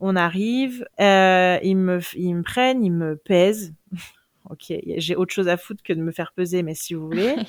[0.00, 3.74] On arrive, euh, ils me ils me prennent, ils me pèsent.
[4.50, 7.36] ok, j'ai autre chose à foutre que de me faire peser, mais si vous voulez.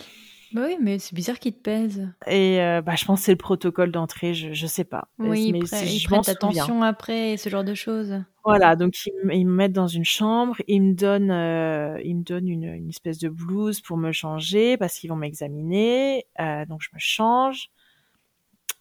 [0.54, 2.08] Bah oui, mais c'est bizarre qu'ils te pèsent.
[2.26, 5.10] Et euh, bah, je pense que c'est le protocole d'entrée, je, je sais pas.
[5.20, 8.22] Oui, mais ils prennent attention après, ce genre de choses.
[8.46, 12.48] Voilà, donc ils, me mettent dans une chambre, ils me donnent, euh, ils me donnent
[12.48, 16.26] une, une, espèce de blouse pour me changer parce qu'ils vont m'examiner.
[16.40, 17.70] Euh, donc je me change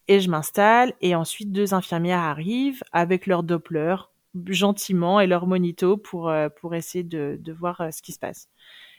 [0.06, 3.96] et je m'installe et ensuite deux infirmières arrivent avec leur Doppler
[4.46, 8.48] gentiment et leur monito pour pour essayer de, de voir ce qui se passe.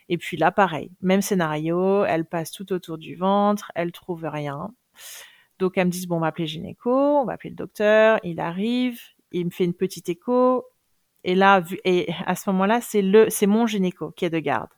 [0.10, 4.74] Et puis là, pareil, même scénario, elle passe tout autour du ventre, elle trouve rien.
[5.60, 8.20] Donc elles me disent bon, on va appeler gynéco, on va appeler le docteur.
[8.24, 10.65] Il arrive, il me fait une petite écho.
[11.24, 14.39] Et là, vu, et à ce moment-là, c'est le, c'est mon gynéco qui est de
[14.39, 14.70] garde.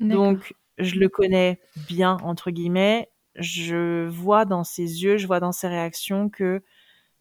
[0.00, 3.10] Donc je le connais bien entre guillemets.
[3.36, 6.62] Je vois dans ses yeux, je vois dans ses réactions que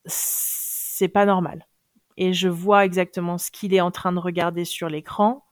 [0.06, 1.68] c'est pas normal.
[2.18, 5.44] Et je vois exactement ce qu'il est en train de regarder sur l'écran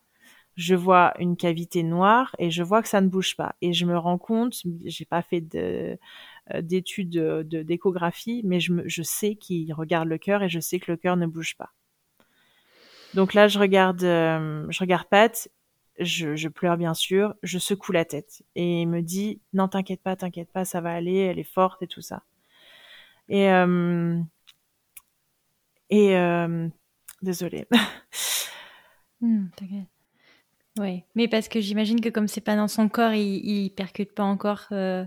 [0.55, 3.55] je vois une cavité noire et je vois que ça ne bouge pas.
[3.61, 5.95] Et je me rends compte, j'ai pas fait euh,
[6.61, 10.79] d'études de, d'échographie, mais je, me, je sais qu'il regarde le cœur et je sais
[10.79, 11.71] que le cœur ne bouge pas.
[13.13, 15.49] Donc là, je regarde, euh, je regarde Pat,
[15.99, 20.01] je, je, pleure bien sûr, je secoue la tête et il me dit non t'inquiète
[20.01, 22.23] pas, t'inquiète pas, ça va aller, elle est forte et tout ça.
[23.29, 24.19] Et euh,
[25.89, 26.67] et euh,
[27.21, 27.67] désolée.
[29.23, 29.49] Hmm.
[30.79, 34.13] Oui, mais parce que j'imagine que comme c'est pas dans son corps, il, il percute
[34.13, 35.03] pas encore euh,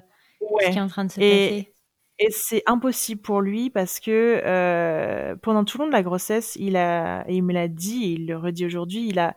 [0.61, 1.75] ce qui est en train de se passer.
[2.19, 6.57] Et c'est impossible pour lui parce que euh, pendant tout le long de la grossesse,
[6.61, 9.35] il a, il me l'a dit, et il le redit aujourd'hui, il a,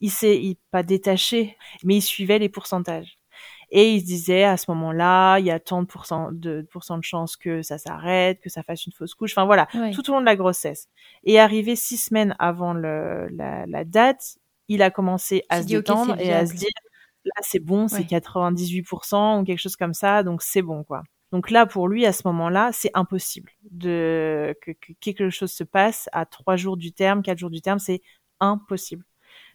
[0.00, 3.16] il s'est, pas détaché, mais il suivait les pourcentages.
[3.70, 7.02] Et il se disait à ce moment-là, il y a tant de pourcents de, de
[7.02, 9.32] chances que ça s'arrête, que ça fasse une fausse couche.
[9.32, 10.88] Enfin voilà, tout au long de la grossesse.
[11.24, 16.16] Et arrivé six semaines avant le, la, la date, il a commencé à se détendre
[16.20, 16.70] et à se dire
[17.24, 21.02] là c'est bon, c'est 98% ou quelque chose comme ça, donc c'est bon quoi.
[21.32, 26.08] Donc là pour lui à ce moment-là c'est impossible de que, quelque chose se passe
[26.12, 28.02] à trois jours du terme, quatre jours du terme, c'est
[28.40, 29.04] impossible.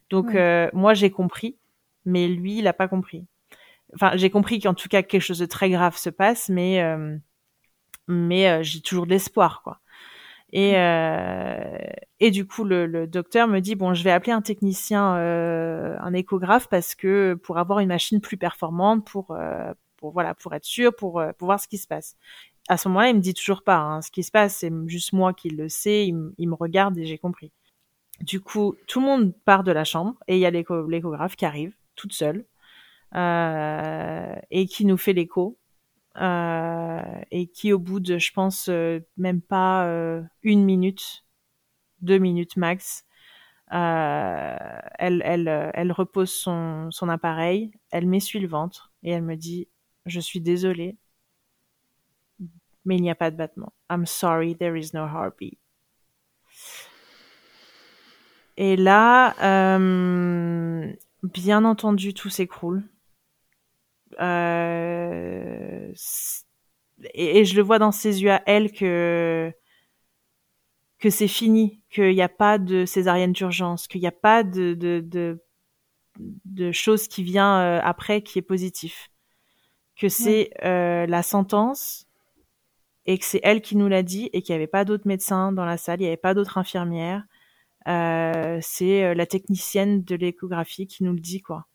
[0.09, 1.57] Donc euh, moi j'ai compris,
[2.05, 3.25] mais lui il a pas compris.
[3.95, 7.17] Enfin j'ai compris qu'en tout cas quelque chose de très grave se passe, mais euh,
[8.07, 9.79] mais euh, j'ai toujours de l'espoir quoi.
[10.53, 11.79] Et, euh,
[12.19, 15.97] et du coup, le, le, docteur me dit bon, je vais appeler un technicien, euh,
[15.99, 20.53] un échographe, parce que pour avoir une machine plus performante, pour, euh, pour voilà, pour
[20.53, 22.15] être sûr, pour, euh, pour voir ce qui se passe.
[22.69, 25.11] À ce moment-là, il me dit toujours pas hein, ce qui se passe, c'est juste
[25.11, 26.07] moi qui le sais.
[26.07, 27.51] Il, il me regarde et j'ai compris.
[28.21, 31.45] Du coup, tout le monde part de la chambre et il y a l'échographe qui
[31.45, 32.45] arrive toute seule
[33.15, 35.57] euh, et qui nous fait l'écho
[36.15, 41.25] et qui au bout de, je pense, euh, même pas euh, une minute,
[42.01, 43.05] deux minutes max,
[43.71, 49.67] elle, elle, elle repose son, son appareil, elle m'essuie le ventre et elle me dit,
[50.05, 50.97] je suis désolée,
[52.85, 53.73] mais il n'y a pas de battement.
[53.89, 55.57] I'm sorry, there is no heartbeat.
[58.57, 62.83] Et là, euh, bien entendu, tout s'écroule.
[64.19, 65.91] Euh,
[67.13, 69.53] et, je le vois dans ses yeux à elle que
[70.99, 74.73] que c'est fini, qu'il n'y a pas de césarienne d'urgence, qu'il n'y a pas de
[74.73, 75.43] de, de,
[76.45, 79.09] de chose qui vient euh, après qui est positif,
[79.97, 82.07] que c'est euh, la sentence
[83.05, 85.51] et que c'est elle qui nous l'a dit et qu'il n'y avait pas d'autres médecins
[85.51, 87.25] dans la salle, il n'y avait pas d'autres infirmières.
[87.89, 91.67] Euh, c'est la technicienne de l'échographie qui nous le dit quoi.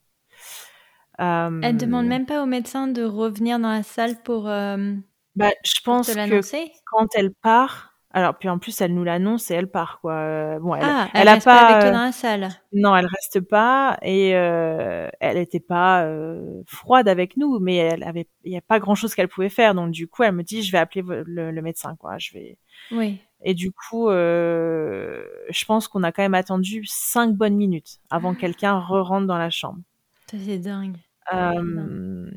[1.20, 4.48] Euh, elle demande même pas au médecin de revenir dans la salle pour.
[4.48, 4.94] Euh,
[5.36, 6.40] bah, je pense que
[6.84, 10.14] quand elle part, alors puis en plus elle nous l'annonce et elle part quoi.
[10.14, 12.48] Euh, bon, elle, ah, elle, reste pas, avec toi dans la salle.
[12.72, 18.02] Non, elle reste pas et euh, elle était pas euh, froide avec nous, mais elle
[18.02, 19.74] avait, il y a pas grand chose qu'elle pouvait faire.
[19.74, 22.18] Donc du coup, elle me dit, je vais appeler le, le médecin quoi.
[22.18, 22.58] Je vais.
[22.90, 23.20] Oui.
[23.42, 28.34] Et du coup, euh, je pense qu'on a quand même attendu cinq bonnes minutes avant
[28.34, 29.78] que quelqu'un re-rentre dans la chambre.
[30.26, 30.96] C'est dingue.
[31.32, 32.30] Euh,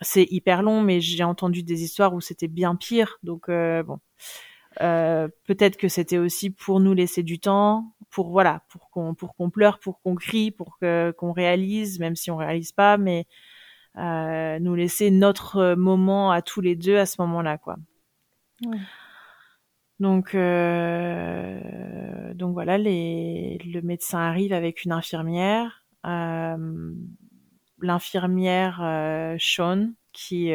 [0.00, 3.18] c'est hyper long, mais j'ai entendu des histoires où c'était bien pire.
[3.22, 3.98] Donc euh, bon,
[4.82, 9.34] euh, peut-être que c'était aussi pour nous laisser du temps, pour voilà, pour qu'on pour
[9.36, 13.26] qu'on pleure, pour qu'on crie, pour que qu'on réalise, même si on réalise pas, mais
[13.98, 17.76] euh, nous laisser notre moment à tous les deux à ce moment-là, quoi.
[18.66, 18.78] Ouais.
[19.98, 25.86] Donc, euh, donc voilà, les, le médecin arrive avec une infirmière.
[26.04, 26.92] Euh,
[27.80, 28.78] l'infirmière
[29.38, 30.50] Sean qui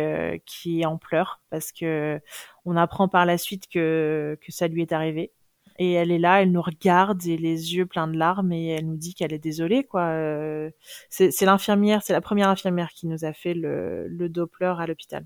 [0.46, 2.20] qui est en pleurs parce que
[2.66, 5.32] on apprend par la suite que que ça lui est arrivé
[5.78, 8.86] et elle est là, elle nous regarde et les yeux pleins de larmes et elle
[8.86, 10.04] nous dit qu'elle est désolée quoi.
[10.10, 10.70] Euh,
[11.10, 15.26] c'est l'infirmière, c'est la première infirmière qui nous a fait le, le Doppler à l'hôpital.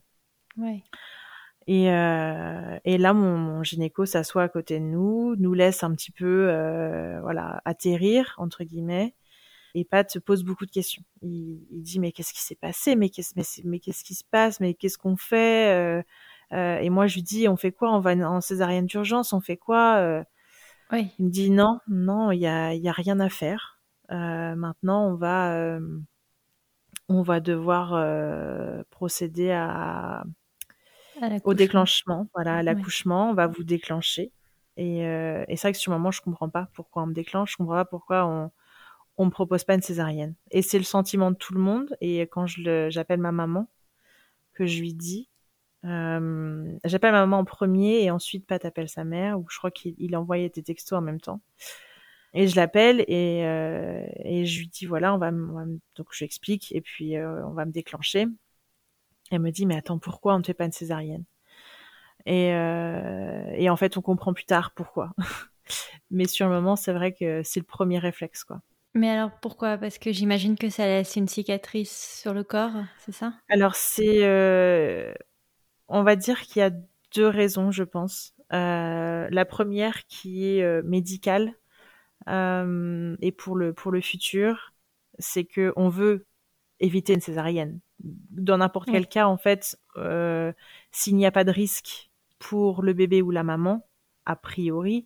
[0.57, 0.81] Ouais.
[1.67, 5.93] Et, euh, et là, mon, mon gynéco s'assoit à côté de nous, nous laisse un
[5.93, 9.13] petit peu, euh, voilà, atterrir entre guillemets.
[9.75, 11.03] Et Pat se pose beaucoup de questions.
[11.21, 12.95] Il, il dit mais qu'est-ce qui s'est passé?
[12.95, 13.33] Mais qu'est-ce
[13.65, 14.59] mais, qu'est-ce qui se passe?
[14.59, 15.73] Mais qu'est-ce qu'on fait?
[15.73, 16.01] Euh,
[16.53, 17.93] euh, Et moi je lui dis on fait quoi?
[17.93, 19.97] On va en césarienne d'urgence On fait quoi?
[19.97, 20.23] Euh,
[20.91, 21.09] oui.
[21.19, 23.79] Il me dit non, non, il y a, y a rien à faire.
[24.09, 25.79] Maintenant, on va,
[27.09, 30.23] on va devoir procéder à,
[31.43, 33.31] au déclenchement, voilà, à l'accouchement.
[33.31, 34.31] On va vous déclencher.
[34.77, 37.13] Et, euh, et c'est vrai que sur le moment, je comprends pas pourquoi on me
[37.13, 37.53] déclenche.
[37.53, 38.51] Je comprends pas pourquoi on,
[39.17, 40.35] on me propose pas une césarienne.
[40.51, 41.95] Et c'est le sentiment de tout le monde.
[42.01, 43.69] Et quand je j'appelle ma maman,
[44.53, 45.29] que je lui dis,
[45.85, 49.71] euh, J'appelle ma maman en premier et ensuite Pat appelle sa mère, ou je crois
[49.71, 51.41] qu'il envoyait des textos en même temps.
[52.33, 56.25] Et je l'appelle et, euh, et je lui dis voilà, on va, donc je lui
[56.25, 58.27] explique et puis euh, on va me déclencher.
[59.31, 61.23] Elle me dit mais attends pourquoi on ne fait pas une césarienne?
[62.25, 65.11] Et, euh, et en fait on comprend plus tard pourquoi.
[66.11, 68.61] mais sur le moment c'est vrai que c'est le premier réflexe quoi.
[68.95, 69.77] Mais alors pourquoi?
[69.77, 73.33] Parce que j'imagine que ça laisse une cicatrice sur le corps, c'est ça?
[73.49, 75.13] Alors c'est euh,
[75.87, 76.71] on va dire qu'il y a
[77.13, 78.33] deux raisons, je pense.
[78.53, 81.53] Euh, la première qui est euh, médicale
[82.29, 84.73] euh, et pour le pour le futur,
[85.19, 86.25] c'est que on veut
[86.79, 87.79] éviter une césarienne.
[87.99, 90.51] Dans n'importe quel cas, en fait, euh,
[90.91, 93.87] s'il n'y a pas de risque pour le bébé ou la maman,
[94.25, 95.05] a priori,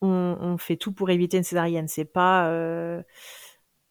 [0.00, 1.88] on, on fait tout pour éviter une césarienne.
[1.88, 3.02] C'est pas euh,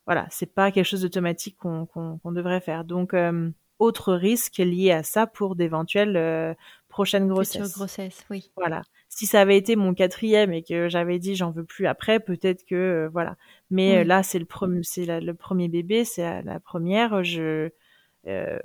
[0.06, 2.84] voilà, c'est pas quelque chose d'automatique qu'on devrait faire.
[2.84, 6.54] Donc euh, autre risque lié à ça pour d'éventuelles euh,
[6.89, 7.74] prochaines grossesses.
[7.74, 8.52] grossesse, oui.
[8.58, 8.84] Voilà.
[9.08, 12.65] Si ça avait été mon quatrième et que j'avais dit j'en veux plus après, peut-être
[12.65, 13.38] que euh, voilà.
[13.72, 17.24] Mais euh, là, c'est le premier, c'est le premier bébé, c'est la, première.
[17.24, 17.69] Je,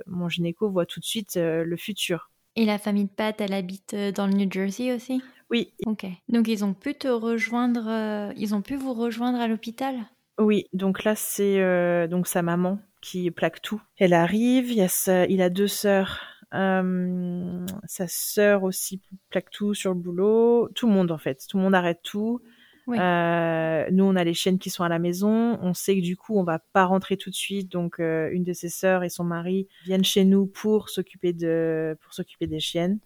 [0.05, 2.29] mon gynéco voit tout de suite le futur.
[2.57, 5.21] Et la famille de Pat, elle habite dans le New Jersey aussi?
[5.49, 5.73] Oui.
[5.85, 6.05] Ok.
[6.29, 9.95] Donc ils ont pu te rejoindre, ils ont pu vous rejoindre à l'hôpital?
[10.37, 10.65] Oui.
[10.73, 13.81] Donc là, c'est donc sa maman qui plaque tout.
[13.97, 16.21] Elle arrive, il, y a sa, il a deux sœurs.
[16.53, 20.69] Euh, sa sœur aussi plaque tout sur le boulot.
[20.73, 22.41] Tout le monde en fait, tout le monde arrête tout.
[22.87, 22.97] Oui.
[22.99, 25.57] Euh, nous, on a les chiennes qui sont à la maison.
[25.61, 27.71] On sait que du coup, on va pas rentrer tout de suite.
[27.71, 31.97] Donc, euh, une de ses sœurs et son mari viennent chez nous pour s'occuper de,
[32.01, 32.99] pour s'occuper des chiennes.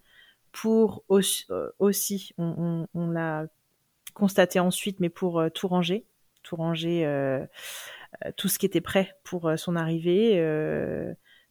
[0.52, 3.46] Pour aussi, euh, aussi on, l'a
[4.14, 6.06] constaté ensuite, mais pour euh, tout ranger,
[6.44, 7.46] tout ranger euh,
[8.36, 10.32] tout ce qui était prêt pour son arrivée,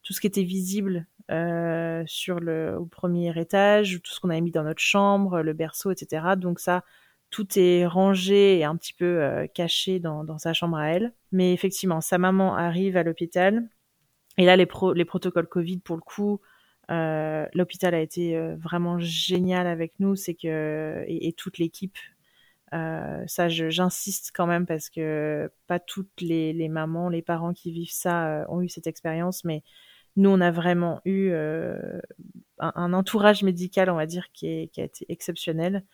[0.02, 4.50] tout ce qui était visible sur le au premier étage, tout ce qu'on avait mis
[4.50, 6.34] dans notre chambre, le berceau, etc.
[6.36, 6.84] Donc ça,
[7.30, 11.12] tout est rangé et un petit peu caché dans, sa chambre à elle.
[11.30, 13.68] Mais effectivement, sa maman arrive à l'hôpital.
[14.36, 16.40] Et là, les, les protocoles Covid, pour le coup,
[16.90, 20.16] euh, l'hôpital a été euh, vraiment génial avec nous.
[20.16, 21.98] C'est que et, et toute l'équipe
[22.74, 27.72] euh, ça, j'insiste quand même parce que pas toutes les, les, mamans, les parents qui
[27.72, 29.62] vivent ça euh, ont eu cette expérience, mais
[30.16, 31.78] nous, on a vraiment eu euh,
[32.58, 35.84] un, un, entourage médical, on va dire, qui, est, qui a été exceptionnel.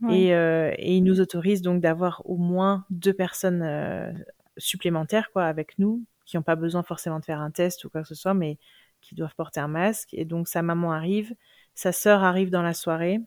[0.00, 0.18] Ouais.
[0.18, 4.10] Et, euh, et ils nous autorisent donc d'avoir au moins deux personnes euh,
[4.56, 8.02] supplémentaires quoi avec nous, qui n'ont pas besoin forcément de faire un test ou quoi
[8.02, 8.58] que ce soit, mais
[9.00, 10.14] qui doivent porter un masque.
[10.14, 11.34] Et donc sa maman arrive,
[11.74, 13.20] sa sœur arrive dans la soirée.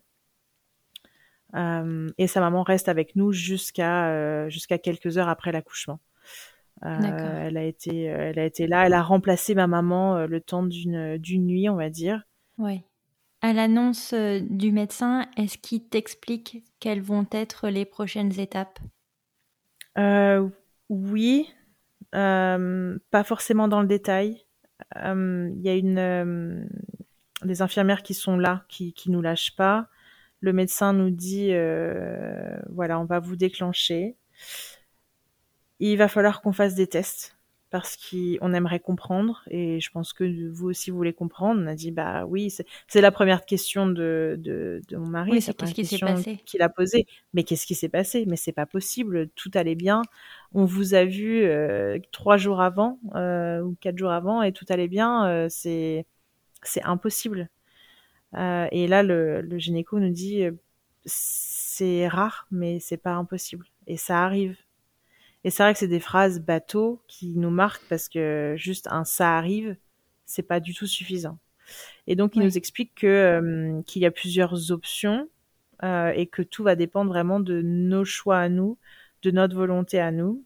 [1.55, 5.99] Euh, et sa maman reste avec nous jusqu'à euh, jusqu'à quelques heures après l'accouchement.
[6.83, 10.63] Euh, elle a été elle a été là, elle a remplacé ma maman le temps
[10.63, 12.23] d'une d'une nuit, on va dire.
[12.57, 12.81] Oui.
[13.41, 18.79] À l'annonce du médecin, est-ce qu'il t'explique quelles vont être les prochaines étapes?
[20.89, 21.49] Oui,
[22.12, 24.45] pas forcément dans le détail.
[24.96, 26.68] Il y a une
[27.44, 29.89] des infirmières qui sont là, qui qui nous lâchent pas
[30.44, 34.18] le médecin nous dit euh, voilà, on va vous déclencher.
[35.80, 37.38] Il va falloir qu'on fasse des tests
[37.74, 41.59] parce qu'on aimerait comprendre et je pense que vous aussi vous voulez comprendre.
[41.59, 42.53] On a dit bah oui,
[42.88, 46.38] c'est la première question de, de, de mon mari, oui, c'est qu'est-ce qui s'est passé
[46.45, 47.07] qu'il a posé.
[47.34, 48.26] Mais qu'est-ce qui s'est passé?
[48.28, 50.03] Mais c'est pas possible, tout allait bien.
[50.53, 54.65] On vous a vu euh, trois jours avant euh, ou quatre jours avant et tout
[54.69, 55.26] allait bien.
[55.26, 56.05] Euh, c'est
[56.61, 57.49] c'est impossible.
[58.36, 60.43] Euh, et là, le, le, gynéco nous dit
[61.05, 63.65] c'est rare, mais c'est pas impossible.
[63.88, 64.62] Et ça arrive.
[65.44, 69.04] Et c'est vrai que c'est des phrases bateaux qui nous marquent parce que juste un
[69.04, 69.76] ça arrive,
[70.26, 71.38] c'est pas du tout suffisant.
[72.08, 75.30] Et donc, il nous explique que euh, qu'il y a plusieurs options
[75.84, 78.78] euh, et que tout va dépendre vraiment de nos choix à nous,
[79.22, 80.44] de notre volonté à nous,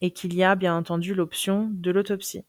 [0.00, 2.44] et qu'il y a bien entendu l'option de l'autopsie.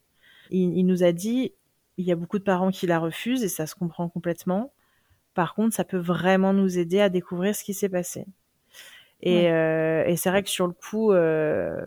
[0.52, 1.54] Il, il, nous a dit,
[1.98, 4.72] il y a beaucoup de parents qui la refusent et ça se comprend complètement.
[5.34, 8.26] Par contre, ça peut vraiment nous aider à découvrir ce qui s'est passé.
[9.22, 11.86] Et, euh, et c'est vrai que sur le coup, euh,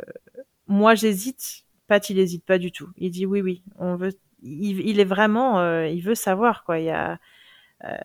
[0.67, 1.65] moi j'hésite.
[1.89, 2.91] Pat, il hésite pas du tout.
[2.97, 4.13] Il dit oui, oui, on veut.
[4.43, 6.79] Il, il est vraiment, euh, il veut savoir quoi.
[6.79, 7.19] Il y a,
[7.85, 7.97] euh,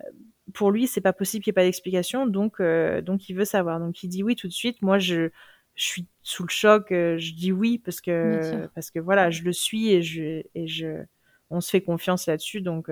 [0.53, 3.45] pour lui, c'est pas possible qu'il n'y ait pas d'explication, donc euh, donc il veut
[3.45, 3.79] savoir.
[3.79, 4.81] Donc il dit oui tout de suite.
[4.81, 5.29] Moi, je
[5.75, 6.91] je suis sous le choc.
[6.91, 10.67] Euh, je dis oui parce que parce que voilà, je le suis et je et
[10.67, 11.03] je
[11.49, 12.61] on se fait confiance là-dessus.
[12.61, 12.89] Donc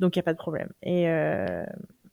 [0.00, 0.70] donc il y a pas de problème.
[0.82, 1.06] Et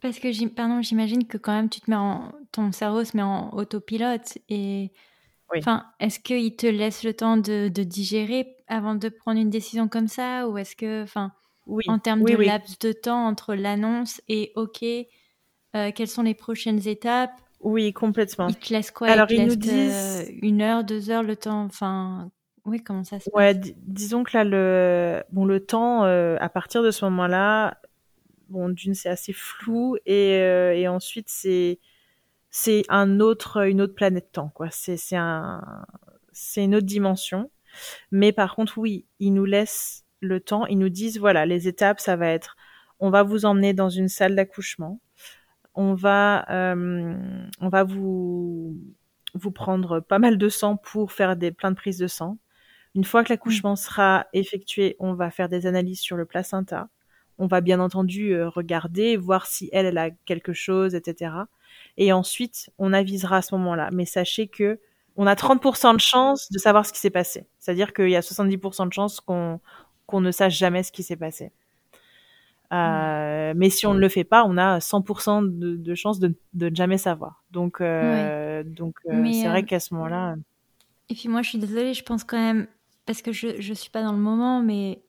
[0.02, 3.24] parce que pardon, j'imagine que quand même tu te mets en ton cerveau se met
[3.24, 4.92] en autopilote et
[5.58, 9.88] enfin est-ce qu'il te laisse le temps de, de, digérer avant de prendre une décision
[9.88, 11.32] comme ça ou est-ce que enfin
[11.66, 11.84] oui.
[11.88, 14.84] en termes de laps de temps entre l'annonce et ok
[15.76, 17.40] euh, quelles sont les prochaines étapes?
[17.60, 18.48] Oui complètement.
[18.48, 19.10] Il te laisse quoi?
[19.10, 22.32] Alors il, nous disent euh, une heure deux heures le temps enfin
[22.66, 26.84] oui comment ça se ouais, disons que là le bon le temps euh, à partir
[26.84, 27.78] de ce moment-là
[28.50, 31.80] bon d'une c'est assez flou et, euh, et ensuite c'est
[32.52, 34.70] c'est un autre une autre planète temps quoi.
[34.72, 35.86] C'est c'est un
[36.32, 37.52] c'est une autre dimension.
[38.12, 40.66] Mais par contre oui ils nous laissent le temps.
[40.68, 42.58] Ils nous disent voilà les étapes ça va être
[43.00, 45.00] on va vous emmener dans une salle d'accouchement.
[45.76, 47.16] On va euh,
[47.62, 48.78] on va vous
[49.36, 52.38] vous prendre pas mal de sang pour faire des plein de prises de sang.
[52.96, 56.90] Une fois que l'accouchement sera effectué on va faire des analyses sur le placenta
[57.40, 61.32] on va bien entendu euh, regarder, voir si elle, elle a quelque chose, etc.
[61.98, 63.90] Et ensuite, on avisera à ce moment-là.
[63.92, 64.80] Mais sachez que
[65.16, 67.46] on a 30% de chance de savoir ce qui s'est passé.
[67.58, 69.60] C'est-à-dire qu'il y a 70% de chance qu'on
[70.06, 71.52] qu'on ne sache jamais ce qui s'est passé.
[72.72, 76.36] Euh, Mais si on ne le fait pas, on a 100% de, de chance de,
[76.54, 77.44] de ne jamais savoir.
[77.52, 80.36] Donc, euh, donc euh, c'est vrai qu'à ce moment-là.
[81.10, 82.68] Et puis moi, je suis désolée, je pense quand même
[83.06, 85.02] parce que je je suis pas dans le moment, mais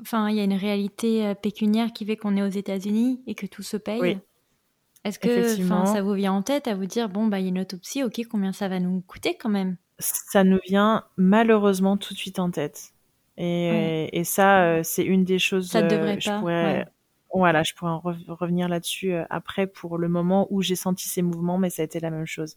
[0.00, 3.34] enfin, il y a une réalité euh, pécuniaire qui fait qu'on est aux États-Unis et
[3.34, 4.18] que tout se paye.
[5.04, 5.46] Est-ce que
[5.86, 8.02] ça vous vient en tête à vous dire, bon, bah, il y a une autopsie,
[8.02, 9.76] ok, combien ça va nous coûter quand même?
[9.98, 12.92] Ça nous vient malheureusement tout de suite en tête.
[13.36, 15.68] Et, et ça, euh, c'est une des choses.
[15.70, 16.38] Ça ne devrait pas.
[16.38, 16.86] Pourrais...
[17.34, 21.20] Voilà, je pourrais en revenir là-dessus euh, après pour le moment où j'ai senti ces
[21.20, 22.56] mouvements, mais ça a été la même chose.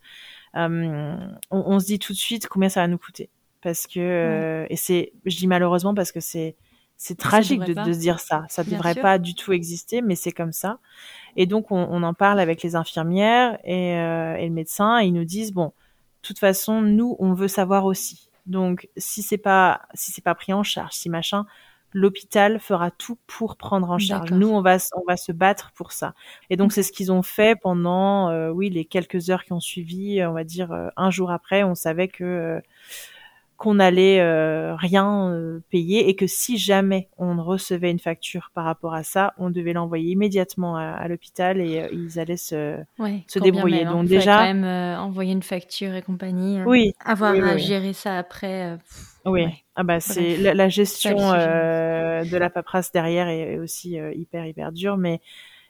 [0.54, 3.30] on, on, se dit tout de suite combien ça va nous coûter.
[3.62, 6.56] Parce que, et c'est, je dis malheureusement parce que c'est,
[6.98, 8.44] c'est tragique de, de, se dire ça.
[8.50, 10.80] Ça ne devrait pas du tout exister, mais c'est comme ça.
[11.36, 15.00] Et donc, on, on, en parle avec les infirmières et, euh, et le médecin.
[15.00, 15.72] Et ils nous disent bon, de
[16.24, 18.30] toute façon, nous, on veut savoir aussi.
[18.48, 21.46] Donc, si c'est pas si c'est pas pris en charge, si machin,
[21.94, 24.32] l'hôpital fera tout pour prendre en charge.
[24.32, 26.14] Nous, on va on va se battre pour ça.
[26.50, 29.60] Et donc, c'est ce qu'ils ont fait pendant euh, oui les quelques heures qui ont
[29.60, 30.24] suivi.
[30.26, 32.62] On va dire euh, un jour après, on savait que euh,
[33.58, 38.66] qu'on allait euh, rien euh, payer et que si jamais on recevait une facture par
[38.66, 42.78] rapport à ça, on devait l'envoyer immédiatement à, l'hôpital et euh, ils allaient se,
[43.28, 43.86] se débrouiller.
[43.86, 43.94] Hein.
[43.94, 46.62] Donc déjà, quand même envoyer une facture et compagnie.
[46.66, 46.94] oui.
[47.04, 48.78] Avoir à gérer ça après.
[49.26, 49.48] oui.
[49.76, 55.20] Ah bah c'est la, gestion de la paperasse derrière est aussi hyper hyper dure, mais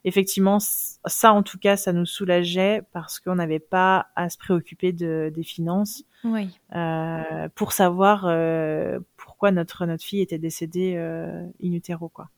[0.03, 4.93] effectivement, ça en tout cas, ça nous soulageait parce qu'on n'avait pas à se préoccuper
[4.93, 6.49] de, des finances oui.
[6.75, 12.29] euh, pour savoir euh, pourquoi notre notre fille était décédée euh, in utero quoi.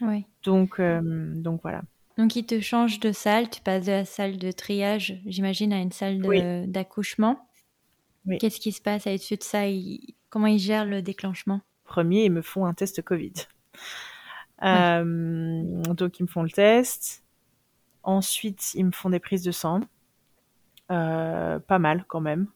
[0.00, 0.24] Oui.
[0.42, 1.00] Donc euh,
[1.34, 1.82] donc voilà.
[2.18, 5.80] Donc il te change de salle, tu passes de la salle de triage, j'imagine, à
[5.80, 6.20] une salle
[6.68, 7.48] d'accouchement.
[8.26, 8.36] Oui.
[8.38, 9.62] Qu'est-ce qui se passe à l'issue de ça?
[10.28, 11.62] Comment ils gèrent le déclenchement?
[11.84, 13.32] Premier, ils me font un test Covid.
[14.62, 17.24] Euh, donc ils me font le test.
[18.02, 19.80] Ensuite, ils me font des prises de sang.
[20.90, 22.48] Euh, pas mal quand même.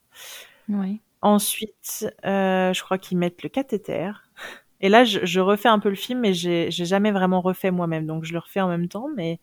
[0.69, 1.01] Oui.
[1.23, 4.11] Ensuite, euh, je crois qu'ils mettent le cathéter.
[4.81, 8.07] Et là, je, je, refais un peu le film, mais j'ai jamais vraiment refait moi-même,
[8.07, 9.09] donc je le refais en même temps.
[9.17, 9.41] Mais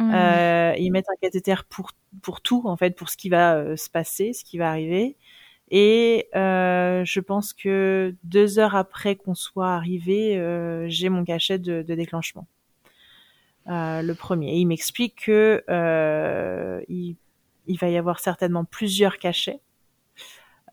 [0.00, 0.14] mmh.
[0.14, 1.92] euh, ils mettent un cathéter pour
[2.22, 5.16] pour tout, en fait, pour ce qui va euh, se passer, ce qui va arriver.
[5.74, 11.58] Et euh, je pense que deux heures après qu'on soit arrivé, euh, j'ai mon cachet
[11.58, 12.46] de, de déclenchement.
[13.68, 14.52] Euh, le premier.
[14.52, 17.16] Et il m'explique que euh, il,
[17.66, 19.60] il, va y avoir certainement plusieurs cachets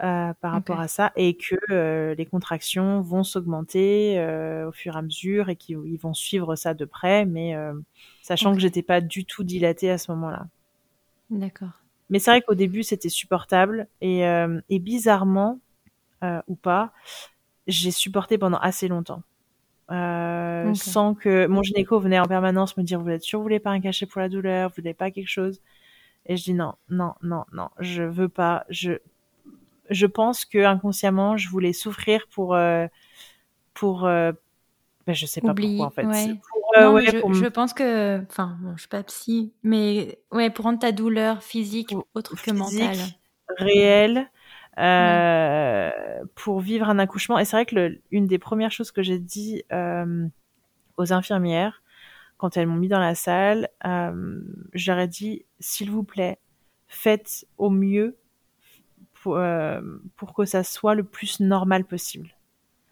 [0.04, 4.20] euh, par rapport à ça et que euh, les contractions vont s'augmenter
[4.68, 7.56] au fur et à mesure et qu'ils vont suivre ça de près, mais
[8.22, 8.58] sachant okay.
[8.58, 10.48] que j'étais pas du tout dilatée à ce moment-là.
[11.30, 11.84] D'accord.
[12.10, 13.88] Mais c'est vrai qu'au début, c'était supportable.
[14.02, 15.60] Et, euh, et bizarrement,
[16.24, 16.92] euh, ou pas,
[17.68, 19.24] j'ai supporté pendant assez longtemps.
[19.92, 23.60] Euh, sans que mon gynéco venait en permanence me dire vous êtes sûr vous voulez
[23.60, 25.62] pas un cachet pour la douleur vous voulez pas quelque chose?
[26.28, 28.66] Et je dis non non non non je veux pas.
[28.70, 29.00] Je
[29.90, 32.86] je pense que inconsciemment je voulais souffrir pour euh,
[33.74, 34.32] pour euh,
[35.08, 36.06] ben, je sais pas pourquoi en fait
[36.80, 37.02] euh,
[37.34, 41.44] je, pense que enfin bon, je suis pas psy mais ouais pour rendre ta douleur
[41.44, 42.98] physique autre que mentale
[43.58, 44.30] réelle
[44.80, 45.92] euh,
[46.36, 47.38] pour vivre un accouchement.
[47.38, 50.28] Et c'est vrai que le, une des premières choses que j'ai dit euh,
[50.98, 51.84] aux infirmières
[52.38, 54.40] quand elles m'ont mis dans la salle, euh,
[54.74, 56.40] j'aurais dit s'il vous plaît,
[56.88, 58.18] faites au mieux
[59.14, 59.38] pour,
[60.16, 62.30] pour que ça soit le plus normal possible.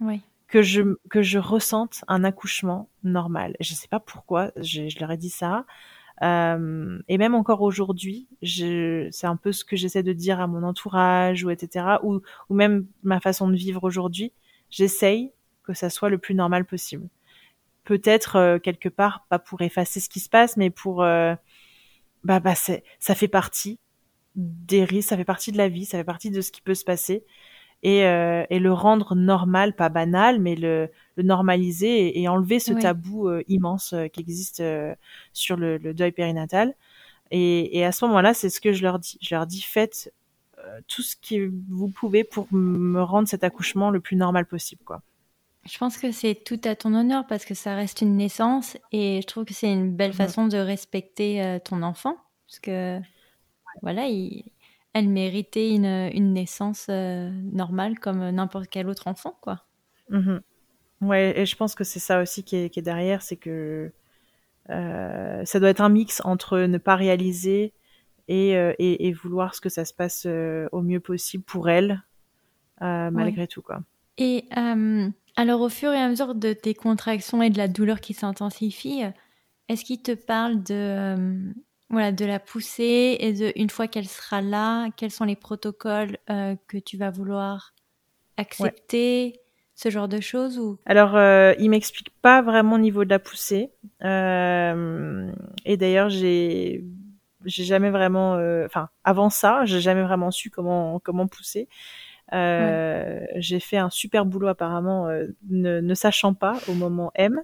[0.01, 0.21] Oui.
[0.47, 3.55] Que je que je ressente un accouchement normal.
[3.59, 5.65] Je sais pas pourquoi, je, je leur ai dit ça.
[6.23, 10.63] Euh, et même encore aujourd'hui, c'est un peu ce que j'essaie de dire à mon
[10.63, 11.97] entourage ou etc.
[12.03, 14.33] Ou, ou même ma façon de vivre aujourd'hui.
[14.69, 15.31] J'essaye
[15.63, 17.07] que ça soit le plus normal possible.
[17.83, 21.35] Peut-être euh, quelque part pas pour effacer ce qui se passe, mais pour euh,
[22.23, 23.79] bah bah ça fait partie
[24.35, 26.75] des risques, ça fait partie de la vie, ça fait partie de ce qui peut
[26.75, 27.25] se passer
[27.83, 32.73] et, euh, et le rendre normal, pas banal, mais le, le normaliser et, enlever ce
[32.73, 34.63] tabou euh, immense euh, qui existe
[35.33, 36.75] sur le, le, deuil périnatal.
[37.29, 39.17] Et, et à ce moment-là, c'est ce que je leur dis.
[39.21, 40.13] Je leur dis faites
[40.87, 45.01] tout ce que vous pouvez pour me rendre cet accouchement le plus normal possible, quoi.
[45.63, 49.19] Je pense que c'est tout à ton honneur parce que ça reste une naissance et
[49.21, 52.15] je trouve que c'est une belle façon de respecter ton enfant
[52.47, 52.99] parce que
[53.81, 54.45] voilà, il,
[54.97, 59.63] elle méritait une, une naissance euh, normale comme n'importe quel autre enfant, quoi.
[60.09, 60.41] Mhm.
[61.01, 63.91] Ouais, et je pense que c'est ça aussi qui est, qui est derrière, c'est que
[64.71, 67.73] euh, ça doit être un mix entre ne pas réaliser
[68.27, 70.25] et, euh, et, et, vouloir ce que ça se passe
[70.71, 72.03] au mieux possible pour elle,
[72.81, 73.81] malgré tout, quoi.
[74.17, 74.45] Et
[75.35, 79.03] alors, au fur et à mesure de tes contractions et de la douleur qui s'intensifie,
[79.69, 81.53] est-ce qu'il te parle de
[81.89, 86.17] voilà, de la pousser et de, une fois qu'elle sera là, quels sont les protocoles
[86.29, 87.73] euh, que tu vas vouloir
[88.37, 89.39] accepter,
[89.75, 90.79] ce genre de choses ou?
[90.85, 93.71] Alors, euh, il m'explique pas vraiment au niveau de la poussée.
[94.03, 95.31] Euh,
[95.65, 96.83] et d'ailleurs, j'ai
[97.45, 101.69] j'ai jamais vraiment, euh, enfin, avant ça, j'ai jamais vraiment su comment comment pousser.
[102.33, 107.41] Euh, J'ai fait un super boulot apparemment, euh, ne, ne sachant pas au moment M.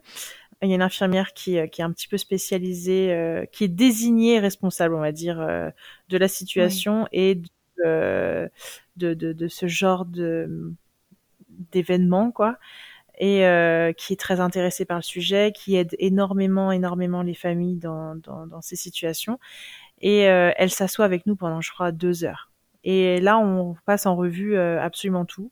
[0.64, 3.66] Il y a une infirmière qui, euh, qui est un petit peu spécialisée, euh, qui
[3.66, 5.70] est désignée responsable, on va dire, euh,
[6.10, 8.50] de la situation et de,
[8.96, 10.74] de, de, de, ce genre de
[11.72, 12.58] d'événements, quoi.
[13.20, 17.78] Et euh, qui est très intéressée par le sujet, qui aide énormément, énormément les familles
[17.78, 19.40] dans, dans, dans ces situations.
[20.02, 22.52] Et elle s'assoit avec nous pendant, je crois, deux heures.
[22.84, 25.52] Et là, on passe en revue absolument tout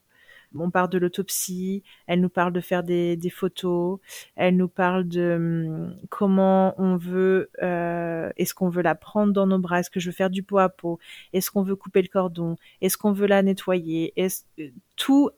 [0.56, 4.00] on parle de l'autopsie, elle nous parle de faire des, des, photos,
[4.36, 9.48] elle nous parle de hum, comment on veut, euh, est-ce qu'on veut la prendre dans
[9.48, 11.00] nos bras, est-ce que je veux faire du pot à pot,
[11.34, 15.30] est-ce qu'on veut couper le cordon, est-ce qu'on veut la nettoyer, est-ce euh, tout,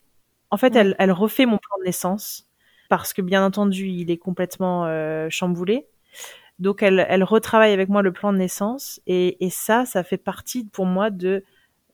[0.49, 2.47] en fait, elle, elle refait mon plan de naissance
[2.89, 5.88] parce que bien entendu, il est complètement euh, chamboulé.
[6.59, 10.18] Donc elle, elle retravaille avec moi le plan de naissance et, et ça, ça fait
[10.18, 11.43] partie pour moi de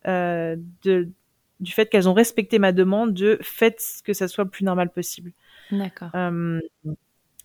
[0.08, 1.10] euh, de
[1.60, 4.90] du fait qu'elles ont respecté ma demande de faites que ça soit le plus normal
[4.90, 5.34] possible.
[5.72, 6.10] D'accord.
[6.16, 6.60] Euh,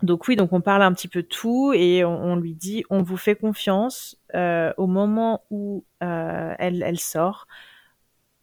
[0.03, 2.85] donc oui, donc on parle un petit peu de tout et on, on lui dit
[2.91, 7.47] on vous fait confiance euh, au moment où euh, elle, elle sort.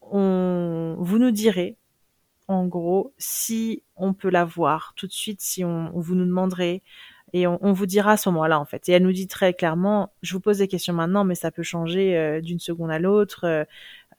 [0.02, 1.78] On, vous nous direz
[2.48, 6.82] en gros si on peut la voir tout de suite, si on, vous nous demanderez
[7.34, 8.90] et on, on, vous dira à ce moment-là en fait.
[8.90, 11.64] Et elle nous dit très clairement, je vous pose des questions maintenant, mais ça peut
[11.64, 13.68] changer euh, d'une seconde à l'autre.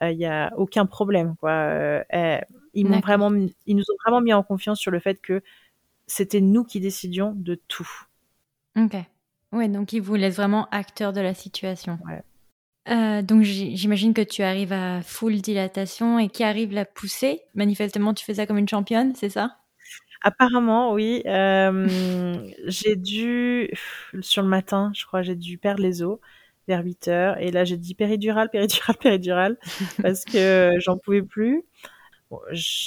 [0.02, 1.50] Il euh, y a aucun problème quoi.
[1.50, 2.38] Euh, eh,
[2.74, 3.30] ils m'ont vraiment,
[3.66, 5.42] ils nous ont vraiment mis en confiance sur le fait que
[6.06, 7.88] c'était nous qui décidions de tout.
[8.76, 8.96] Ok.
[9.52, 11.98] Ouais, donc ils vous laissent vraiment acteur de la situation.
[12.06, 12.22] Ouais.
[12.88, 17.42] Euh, donc j'imagine que tu arrives à full dilatation et qui arrive la pousser.
[17.54, 19.58] Manifestement, tu fais ça comme une championne, c'est ça?
[20.22, 21.22] Apparemment, oui.
[21.26, 22.36] Euh,
[22.66, 23.70] j'ai dû
[24.20, 26.18] sur le matin, je crois, j'ai dû perdre les os
[26.68, 27.38] vers 8 heures.
[27.38, 29.58] Et là, j'ai dit péridurale, péridurale, péridurale,
[30.02, 31.64] parce que j'en pouvais plus.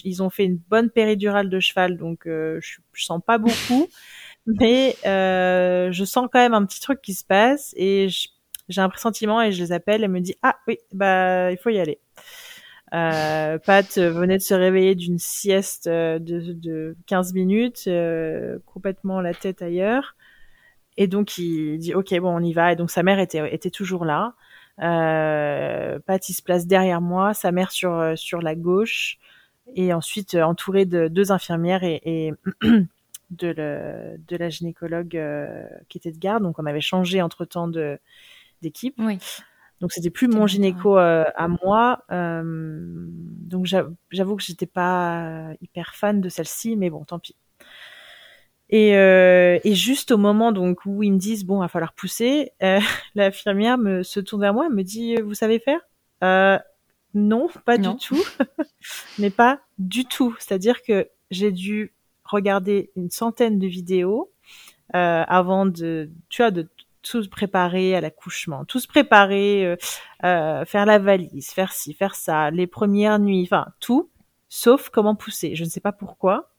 [0.03, 3.87] ils ont fait une bonne péridurale de cheval, donc euh, je, je, sens pas beaucoup,
[4.45, 8.07] mais euh, je sens quand même un petit truc qui se passe et
[8.67, 11.69] j'ai un pressentiment et je les appelle et me dit ah oui bah il faut
[11.69, 11.99] y aller.
[12.93, 19.33] Euh, Pat venait de se réveiller d'une sieste de, de 15 minutes, euh, complètement la
[19.33, 20.15] tête ailleurs.
[20.97, 23.69] Et donc il dit ok bon on y va et donc sa mère était était
[23.69, 24.33] toujours là.
[24.81, 29.17] Euh, Pat il se place derrière moi, sa mère sur sur la gauche,
[29.75, 32.33] et ensuite entouré de deux infirmières et, et
[33.31, 35.21] de, le, de la gynécologue
[35.89, 36.43] qui était de garde.
[36.43, 37.99] Donc on avait changé entre temps de
[38.61, 38.95] d'équipe.
[38.99, 39.19] Oui.
[39.81, 42.03] Donc c'était plus mon gynéco euh, à moi.
[42.11, 47.35] Euh, donc j'avoue que j'étais pas hyper fan de celle-ci, mais bon, tant pis.
[48.69, 51.93] Et, euh, et, juste au moment donc où ils me disent bon, il va falloir
[51.93, 52.79] pousser, euh,
[53.15, 55.79] l'infirmière me se tourne vers moi, me dit vous savez faire?
[56.23, 56.57] Euh,
[57.13, 58.23] Non, pas du tout,
[59.19, 60.35] mais pas du tout.
[60.39, 61.93] C'est-à-dire que j'ai dû
[62.23, 64.31] regarder une centaine de vidéos
[64.93, 66.69] avant de, tu vois, de
[67.05, 69.75] tout se préparer à l'accouchement, tout se préparer, euh,
[70.23, 74.09] euh, faire la valise, faire ci, faire ça, les premières nuits, enfin tout,
[74.49, 75.55] sauf comment pousser.
[75.55, 76.51] Je ne sais pas pourquoi.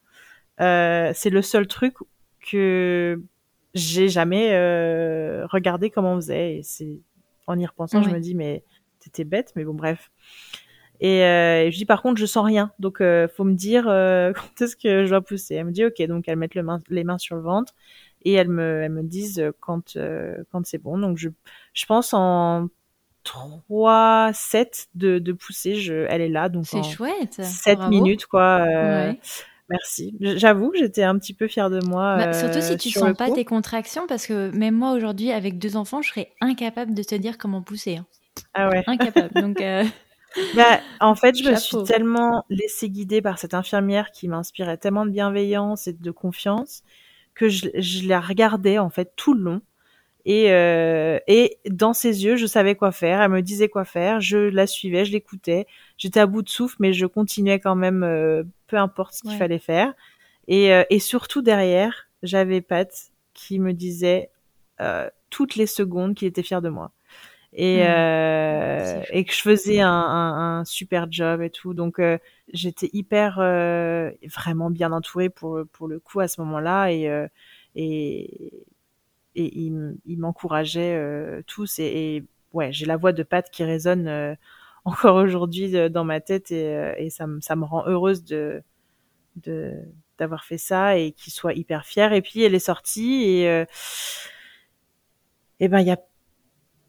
[0.59, 1.95] Euh, c'est le seul truc
[2.41, 3.21] que
[3.73, 6.57] j'ai jamais euh, regardé comment on faisait.
[6.57, 6.99] Et c'est
[7.45, 8.63] en y repensant, je me dis mais
[8.99, 10.11] t'étais bête, mais bon bref.
[10.99, 14.61] Et, euh, je dis par contre je sens rien, donc euh, faut me dire quand
[14.61, 15.55] est-ce que je dois pousser.
[15.55, 17.73] Elle me dit ok, donc elle met le main, les mains sur le ventre
[18.23, 20.97] et elles me, elles me disent quand, euh, quand c'est bon.
[20.97, 21.29] Donc je,
[21.73, 22.67] je pense en
[23.23, 26.49] 3, 7 de, de pousser, je, elle est là.
[26.49, 27.41] Donc c'est chouette.
[27.41, 28.65] 7 minutes, quoi.
[28.67, 29.13] Euh,
[29.69, 30.15] merci.
[30.19, 32.17] J'avoue que j'étais un petit peu fière de moi.
[32.17, 35.57] Bah, surtout si euh, tu sens pas tes contractions, parce que même moi aujourd'hui, avec
[35.57, 37.97] deux enfants, je serais incapable de te dire comment pousser.
[37.97, 38.05] Hein.
[38.53, 38.83] Ah ouais.
[38.87, 39.33] Incapable.
[39.41, 39.61] Donc.
[40.55, 45.05] Bah, en fait, je me suis tellement laissée guider par cette infirmière qui m'inspirait tellement
[45.05, 46.83] de bienveillance et de confiance
[47.33, 49.61] que je, je, la regardais en fait tout le long.
[50.25, 53.21] Et, euh, et dans ses yeux, je savais quoi faire.
[53.21, 54.19] Elle me disait quoi faire.
[54.19, 55.67] Je la suivais, je l'écoutais.
[55.97, 59.37] J'étais à bout de souffle, mais je continuais quand même, euh, peu importe ce qu'il
[59.37, 59.93] fallait faire.
[60.47, 62.89] Et, euh, et surtout derrière, j'avais Pat
[63.33, 64.29] qui me disait
[64.81, 66.91] euh, toutes les secondes qu'il était fier de moi
[67.53, 67.87] et, mmh.
[67.87, 71.73] euh, et que je faisais un, un, un, super job et tout.
[71.73, 72.17] Donc euh,
[72.53, 77.27] j'étais hyper euh, vraiment bien entourée pour pour le coup à ce moment-là et euh,
[77.75, 78.65] et
[79.35, 84.35] et il, m'encourageait euh, tous et, et, ouais j'ai la voix de Pat qui résonne
[84.87, 88.61] encore aujourd'hui dans ma tête et, et ça me ça me rend heureuse de
[89.37, 89.73] de
[90.17, 92.13] d'avoir fait ça et qu'il soit hyper fier.
[92.13, 93.65] Et puis elle est sortie et
[95.59, 95.99] et ben il y a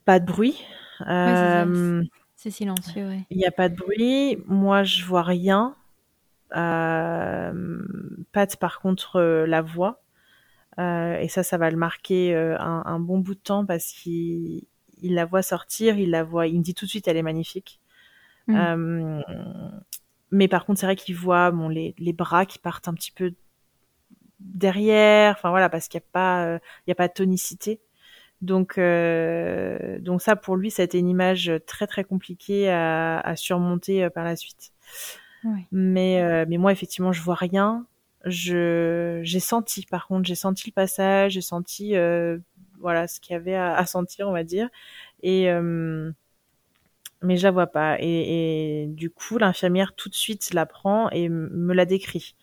[0.05, 0.65] pas de bruit.
[1.07, 2.03] Euh,
[2.35, 3.27] c'est silencieux, ouais.
[3.31, 4.39] Il n'y a pas de bruit.
[4.47, 5.77] Moi, je vois rien.
[6.57, 7.83] Euh,
[8.33, 10.01] Pat, par contre, euh, la voix.
[10.79, 13.93] Euh, et ça, ça va le marquer euh, un, un, bon bout de temps parce
[13.93, 14.63] qu'il
[15.03, 17.23] il la voit sortir, il la voit, il me dit tout de suite, elle est
[17.23, 17.81] magnifique.
[18.49, 19.23] Mmh.
[20.31, 23.13] mais par contre, c'est vrai qu'il voit bon, les, les bras qui partent un petit
[23.13, 23.35] peu
[24.41, 25.35] derrière.
[25.37, 27.81] Enfin voilà, parce qu'il n'y a pas, il y a pas de tonicité.
[28.41, 33.19] Donc, euh, donc ça pour lui, ça a été une image très très compliquée à,
[33.19, 34.73] à surmonter euh, par la suite.
[35.45, 35.67] Oui.
[35.73, 37.87] Mais, euh, mais moi effectivement, je vois rien.
[38.25, 42.39] Je, j'ai senti, par contre, j'ai senti le passage, j'ai senti, euh,
[42.81, 44.69] voilà, ce qu'il y avait à, à, sentir, on va dire.
[45.23, 46.11] Et euh,
[47.23, 47.97] mais je la vois pas.
[48.01, 52.35] Et, et du coup, l'infirmière tout de suite la prend et me la décrit.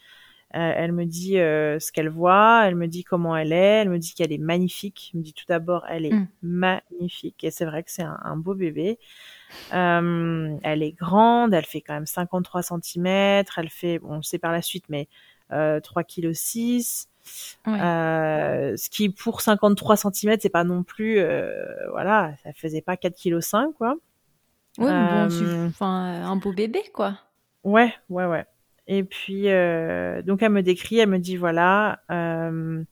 [0.54, 3.90] Euh, elle me dit euh, ce qu'elle voit, elle me dit comment elle est, elle
[3.90, 5.12] me dit qu'elle est magnifique.
[5.14, 6.28] Elle me dit tout d'abord, elle est mm.
[6.44, 7.44] magnifique.
[7.44, 8.98] Et c'est vrai que c'est un, un, beau bébé.
[9.74, 13.06] Euh, elle est grande, elle fait quand même 53 cm.
[13.58, 15.10] Elle fait, bon, c'est par la suite, mais
[15.52, 17.10] euh, 3 kg 6.
[17.66, 17.80] Ouais.
[17.82, 22.98] Euh, ce qui pour 53 cm c'est pas non plus euh, voilà ça faisait pas
[22.98, 23.96] 4 kg 5 quoi
[24.78, 27.18] ouais bon, enfin un beau bébé quoi.
[27.64, 28.46] Ouais ouais ouais.
[28.88, 32.84] Et puis, euh, donc elle me décrit, elle me dit voilà, euh,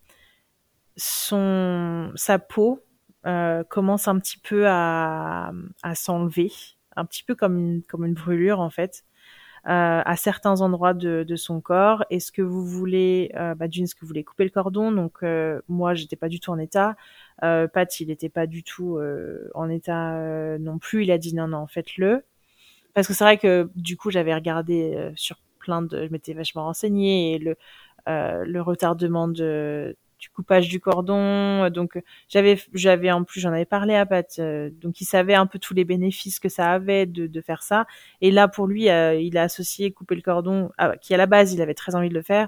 [0.97, 2.83] son, sa peau
[3.25, 5.51] euh, commence un petit peu à,
[5.83, 6.51] à s'enlever,
[6.95, 9.12] un petit peu comme une, comme une brûlure en fait, euh,
[9.65, 12.03] à certains endroits de, de son corps.
[12.09, 14.91] Est-ce que vous voulez, euh, bah, d'une, est-ce que vous voulez couper le cordon?
[14.91, 16.95] Donc euh, moi, j'étais pas du tout en état.
[17.43, 21.03] Euh, Pat, il était pas du tout euh, en état non plus.
[21.03, 22.23] Il a dit non, non, faites-le.
[22.93, 26.65] Parce que c'est vrai que du coup, j'avais regardé sur plein de, je m'étais vachement
[26.65, 27.55] renseignée et le
[28.09, 31.69] euh, le retardement de du coupage du cordon.
[31.69, 35.45] Donc j'avais j'avais en plus j'en avais parlé à Pat, euh, donc il savait un
[35.45, 37.85] peu tous les bénéfices que ça avait de, de faire ça.
[38.21, 41.25] Et là pour lui, euh, il a associé couper le cordon, ah, qui à la
[41.25, 42.47] base il avait très envie de le faire.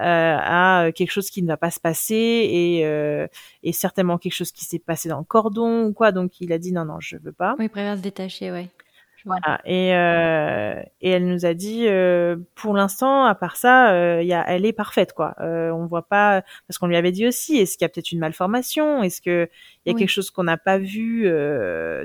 [0.00, 0.02] Euh,
[0.40, 3.28] à quelque chose qui ne va pas se passer et, euh,
[3.62, 6.58] et certainement quelque chose qui s'est passé dans le cordon ou quoi donc il a
[6.58, 8.70] dit non non je veux pas oui préfère se détacher ouais
[9.24, 9.60] Voilà.
[9.64, 9.88] Et,
[11.00, 11.86] et elle nous a dit,
[12.54, 15.34] pour l'instant, à part ça, y a, elle est parfaite, quoi.
[15.40, 18.18] on voit pas, parce qu'on lui avait dit aussi, est-ce qu'il y a peut-être une
[18.18, 19.02] malformation?
[19.02, 19.48] Est-ce que
[19.84, 21.24] il y a quelque chose qu'on n'a pas vu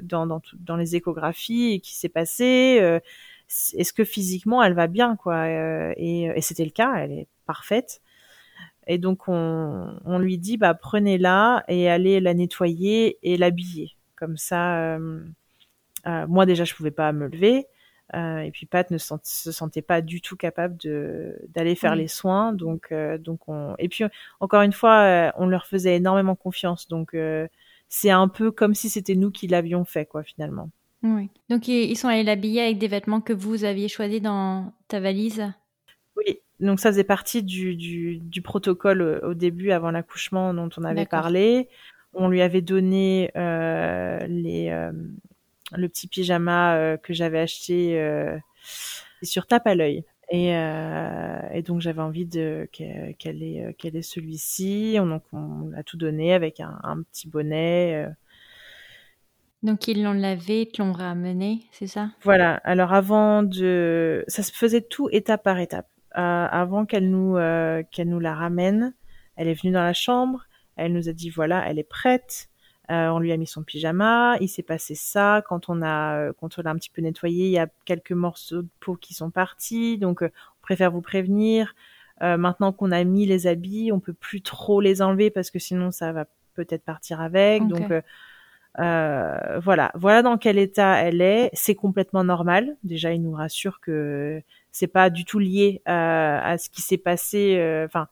[0.03, 3.01] dans, dans, dans les échographies et qui s'est passé
[3.75, 5.45] est-ce que physiquement elle va bien quoi?
[5.45, 8.01] Euh, et, et c'était le cas, elle est parfaite.
[8.87, 13.91] Et donc on, on lui dit bah prenez-la et allez la nettoyer et l'habiller.
[14.15, 15.25] Comme ça, euh, euh,
[16.05, 17.67] moi déjà je pouvais pas me lever.
[18.15, 22.07] Euh, et puis Pat ne se sentait pas du tout capable de d'aller faire les
[22.07, 24.03] soins, donc donc on et puis
[24.39, 27.15] encore une fois on leur faisait énormément confiance, donc
[27.87, 30.69] c'est un peu comme si c'était nous qui l'avions fait quoi finalement.
[31.03, 31.29] Oui.
[31.49, 35.45] Donc ils sont allés l'habiller avec des vêtements que vous aviez choisis dans ta valise?
[36.17, 40.83] Oui, donc ça faisait partie du, du, du protocole au début, avant l'accouchement dont on
[40.83, 41.69] avait parlé.
[42.13, 44.91] On lui avait donné euh, les, euh,
[45.71, 48.37] le petit pyjama euh, que j'avais acheté euh,
[49.21, 50.03] sur tape à l'œil.
[50.31, 54.97] Et, euh, et, donc j'avais envie de qu'elle ait, qu'elle ait celui-ci.
[54.99, 58.07] On, donc on l'a tout donné avec un, un petit bonnet.
[59.63, 62.11] Donc ils l'ont lavé, ils l'ont ramené, c'est ça?
[62.21, 62.55] Voilà.
[62.63, 65.87] Alors avant de, ça se faisait tout étape par étape.
[66.17, 68.95] Euh, avant qu'elle nous euh, qu'elle nous la ramène,
[69.35, 70.45] elle est venue dans la chambre.
[70.75, 72.48] Elle nous a dit voilà, elle est prête.
[72.89, 74.37] Euh, on lui a mis son pyjama.
[74.41, 75.43] Il s'est passé ça.
[75.47, 78.63] Quand on a quand on l'a un petit peu nettoyé, il y a quelques morceaux
[78.63, 79.97] de peau qui sont partis.
[79.97, 80.29] Donc on
[80.61, 81.75] préfère vous prévenir.
[82.21, 85.91] maintenant qu'on a mis les habits, on peut plus trop les enlever parce que sinon
[85.91, 86.25] ça va
[86.55, 87.67] peut-être partir avec.
[87.67, 87.91] Donc
[88.79, 91.49] euh, voilà, voilà dans quel état elle est.
[91.53, 92.77] C'est complètement normal.
[92.83, 96.97] Déjà, il nous rassure que c'est pas du tout lié euh, à ce qui s'est
[96.97, 97.57] passé.
[97.57, 98.07] Euh, enfin,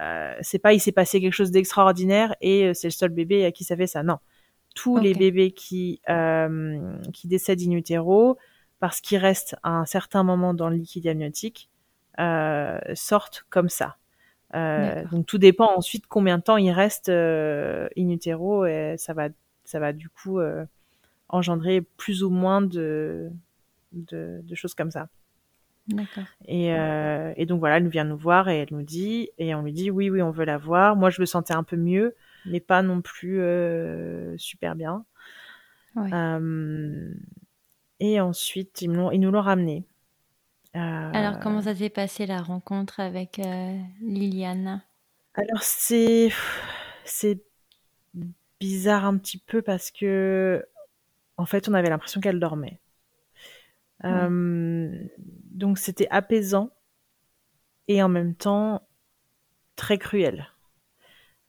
[0.00, 3.52] euh, c'est pas il s'est passé quelque chose d'extraordinaire et c'est le seul bébé à
[3.52, 4.02] qui ça fait ça.
[4.02, 4.18] Non,
[4.74, 6.00] tous les bébés qui
[7.12, 8.38] qui décèdent in utero
[8.80, 11.70] parce qu'ils restent à un certain moment dans le liquide amniotique
[12.94, 13.96] sortent comme ça.
[14.52, 19.28] donc tout dépend ensuite combien de temps il reste in utero et ça va
[19.64, 20.64] ça va du coup euh,
[21.28, 23.30] engendrer plus ou moins de,
[23.92, 25.08] de, choses comme ça.
[26.46, 29.62] Et, euh, et, donc voilà, elle vient nous voir et elle nous dit, et on
[29.62, 30.96] lui dit oui, oui, on veut la voir.
[30.96, 32.14] Moi, je me sentais un peu mieux,
[32.46, 35.04] mais pas non plus euh, super bien.
[38.00, 39.84] et ensuite, ils, ils nous l'ont ramené.
[40.74, 43.40] Alors, comment ça s'est passé la rencontre avec
[44.00, 44.82] Liliane?
[45.34, 46.30] Alors, c'est
[47.04, 47.40] c'est
[48.60, 50.64] bizarre un petit peu parce que,
[51.36, 52.80] en fait, on avait l'impression qu'elle dormait.
[54.04, 54.28] Euh,
[55.54, 56.70] donc c'était apaisant
[57.88, 58.86] et en même temps
[59.76, 60.48] très cruel.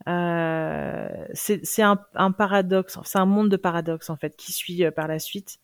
[0.08, 4.90] Euh, c'est un, un, paradoxe, c'est un monde de paradoxes en fait qui suit euh,
[4.90, 5.58] par la suite.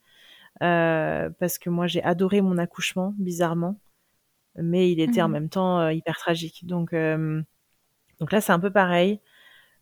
[0.62, 3.80] Euh, parce que moi j'ai adoré mon accouchement bizarrement,
[4.56, 5.32] mais il était en mhm.
[5.32, 6.66] même temps euh, hyper tragique.
[6.66, 6.94] Donc
[8.20, 9.20] donc là c'est un peu pareil.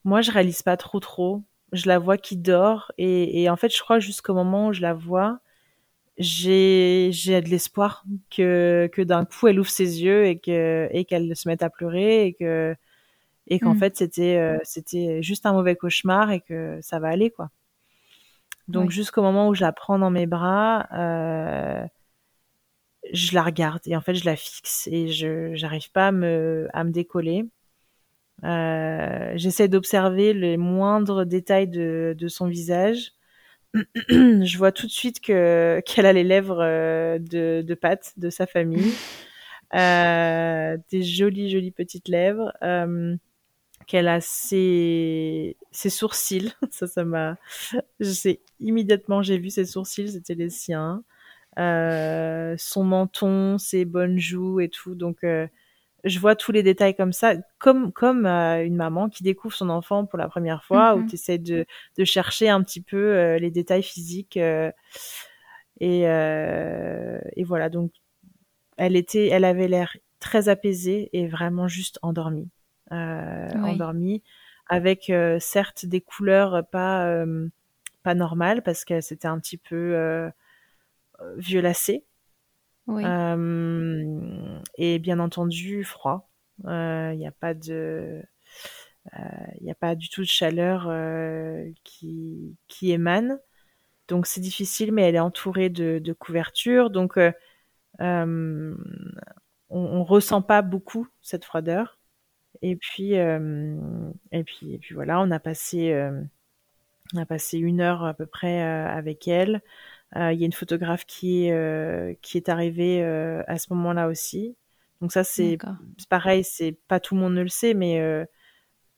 [0.05, 1.43] Moi je réalise pas trop trop
[1.73, 4.81] je la vois qui dort et, et en fait je crois jusqu'au moment où je
[4.81, 5.41] la vois
[6.19, 11.05] j'ai j'ai de l'espoir que que d'un coup elle ouvre ses yeux et que et
[11.05, 12.75] qu'elle se mette à pleurer et que
[13.47, 13.79] et qu'en mm.
[13.79, 17.51] fait c'était euh, c'était juste un mauvais cauchemar et que ça va aller quoi
[18.69, 21.85] donc jusqu'au moment où je la prends dans mes bras euh,
[23.13, 26.69] je la regarde et en fait je la fixe et je j'arrive pas à me
[26.73, 27.47] à me décoller
[28.45, 33.13] euh, J'essaie d'observer les moindres détails de, de son visage.
[34.09, 38.31] je vois tout de suite que qu'elle a les lèvres euh, de, de Pat, de
[38.31, 38.93] sa famille,
[39.75, 43.17] euh, des jolies jolies petites lèvres, euh,
[43.87, 46.53] qu'elle a ses ses sourcils.
[46.71, 47.37] ça, ça m'a.
[48.01, 51.05] Je sais immédiatement j'ai vu ses sourcils, c'était les siens.
[51.59, 54.95] Euh, son menton, ses bonnes joues et tout.
[54.95, 55.47] Donc euh,
[56.05, 59.69] je vois tous les détails comme ça, comme comme euh, une maman qui découvre son
[59.69, 61.07] enfant pour la première fois, où mhm.
[61.07, 61.67] tu essaies de,
[61.99, 64.37] de chercher un petit peu euh, les détails physiques.
[64.37, 64.71] Euh,
[65.83, 67.91] et, et voilà, donc
[68.77, 72.51] elle était, elle avait l'air très apaisée et vraiment juste endormie,
[72.91, 74.23] endormie,
[74.67, 77.25] avec certes des couleurs pas
[78.03, 80.31] pas normales parce que c'était un petit peu
[81.39, 82.05] violacé
[82.99, 86.31] euh, et bien entendu, froid.
[86.65, 88.23] Il euh, n'y a pas de,
[89.13, 93.39] il n'y a pas du tout de chaleur euh, qui, émane.
[94.09, 96.91] Donc c'est difficile, mais elle est entourée de, de couvertures.
[96.91, 97.33] Donc euh,
[98.01, 98.77] on,
[99.71, 101.99] on ressent pas beaucoup cette froideur.
[102.63, 103.77] Et puis, euh,
[104.33, 106.21] et puis, et puis voilà, on a passé, euh,
[107.15, 109.63] on a passé une heure à peu près avec elle.
[110.17, 114.57] Il y a une photographe qui est, qui est arrivée à ce moment-là aussi.
[115.01, 115.57] Donc ça, c'est
[116.09, 118.27] pareil, c'est pas tout le monde ne le sait, mais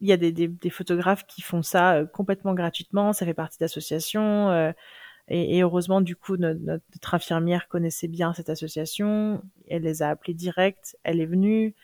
[0.00, 3.12] il y a des, des, des, photographes qui font ça complètement gratuitement.
[3.12, 4.72] Ça fait partie d'associations.
[5.28, 9.42] Et, et, heureusement, du coup, notre, notre, infirmière connaissait bien cette association.
[9.68, 10.96] Elle les a appelés direct.
[11.04, 11.74] Elle est venue.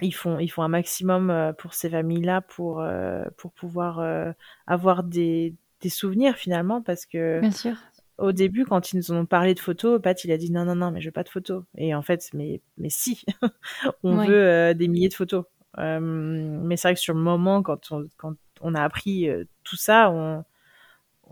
[0.00, 4.32] Ils font, ils font un maximum euh, pour ces familles-là pour, euh, pour pouvoir euh,
[4.66, 7.40] avoir des, des souvenirs finalement parce que.
[7.40, 7.76] Bien sûr.
[8.20, 10.74] Au début, quand ils nous ont parlé de photos, Pat, il a dit non, non,
[10.74, 11.64] non, mais je veux pas de photos.
[11.76, 13.24] Et en fait, mais, mais si,
[14.02, 15.44] on veut des milliers de photos.
[15.78, 19.28] mais c'est vrai que sur le moment, quand on, quand on a appris
[19.64, 20.44] tout ça, on,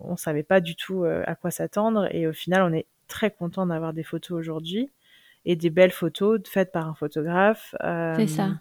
[0.01, 3.31] on savait pas du tout euh, à quoi s'attendre et au final on est très
[3.31, 4.91] content d'avoir des photos aujourd'hui
[5.45, 7.75] et des belles photos faites par un photographe.
[7.83, 8.61] Euh, c'est ça.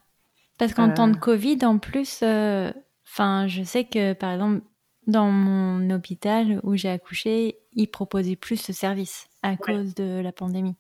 [0.58, 4.62] Parce qu'en temps de euh, Covid, en plus, enfin, je sais que par exemple
[5.08, 10.32] dans mon hôpital où j'ai accouché, ils proposaient plus ce service à cause de la
[10.32, 10.76] pandémie.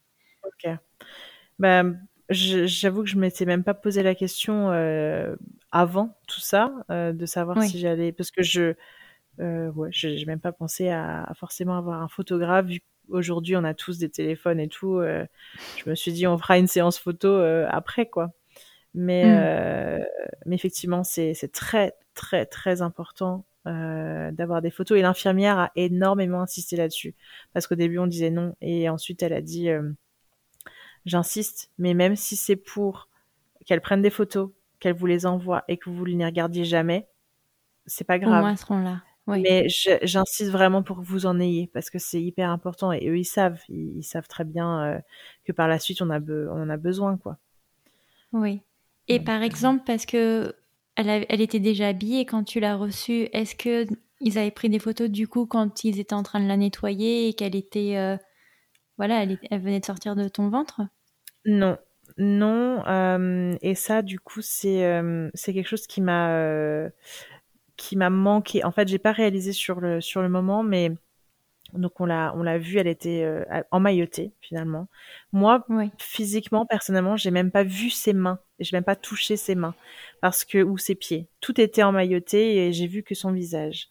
[0.45, 0.69] Ok.
[1.59, 1.99] Ben,
[2.29, 4.69] j'avoue que je m'étais même pas posé la question
[5.71, 8.75] avant tout ça, de savoir si j'allais, parce que je
[9.39, 12.65] euh, ouais, j'ai même pas pensé à, forcément avoir un photographe.
[12.65, 15.25] Vu qu'aujourd'hui on a tous des téléphones et tout, euh,
[15.77, 18.31] je me suis dit on fera une séance photo euh, après quoi.
[18.93, 19.37] Mais, mm.
[19.39, 20.05] euh,
[20.45, 24.97] mais effectivement, c'est très très très important euh, d'avoir des photos.
[24.97, 27.15] Et l'infirmière a énormément insisté là-dessus
[27.53, 29.69] parce qu'au début on disait non et ensuite elle a dit
[31.05, 33.09] j'insiste, mais même si c'est pour
[33.65, 37.07] qu'elle prenne des photos, qu'elle vous les envoie et que vous ne les regardiez jamais,
[37.85, 38.39] c'est pas grave.
[38.39, 39.01] Au moins, seront là.
[39.27, 39.67] Mais
[40.03, 43.25] j'insiste vraiment pour que vous en ayez parce que c'est hyper important et eux ils
[43.25, 44.99] savent, ils, savent très bien euh,
[45.43, 47.37] que par la suite on a on en a besoin quoi.
[48.31, 48.61] Oui.
[49.09, 50.55] Et par euh, exemple parce que
[50.97, 53.85] elle, était déjà habillée quand tu l'as reçue, est-ce que
[54.19, 57.27] ils avaient pris des photos du coup quand ils étaient en train de la nettoyer
[57.27, 58.17] et qu'elle était euh,
[58.97, 60.81] voilà, elle, venait de sortir de ton ventre?
[61.45, 61.77] Non,
[62.17, 62.83] non.
[63.61, 65.01] et ça du coup c'est
[65.33, 66.89] c'est quelque chose qui m'a
[67.77, 68.63] qui m'a manqué.
[68.65, 70.91] En fait, j'ai pas réalisé sur le sur le moment, mais
[71.73, 74.87] donc on l'a on l'a vu, elle était euh, emmaillotée finalement.
[75.33, 75.65] Moi,
[75.97, 79.75] physiquement, personnellement, j'ai même pas vu ses mains, j'ai même pas touché ses mains
[80.21, 81.27] parce que ou ses pieds.
[81.41, 83.89] Tout était emmailloté et j'ai vu que son visage.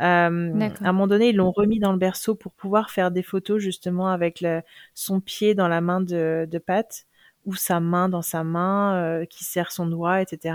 [0.00, 3.24] Euh, à un moment donné, ils l'ont remis dans le berceau pour pouvoir faire des
[3.24, 4.62] photos justement avec le,
[4.94, 7.04] son pied dans la main de, de Pat
[7.48, 10.54] ou sa main dans sa main euh, qui serre son doigt, etc.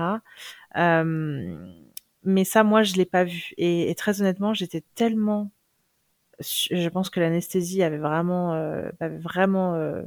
[0.78, 1.58] Euh,
[2.24, 3.54] mais ça, moi, je l'ai pas vu.
[3.58, 5.52] Et, très honnêtement, j'étais tellement,
[6.40, 10.04] je pense que l'anesthésie avait vraiment, euh, avait vraiment euh,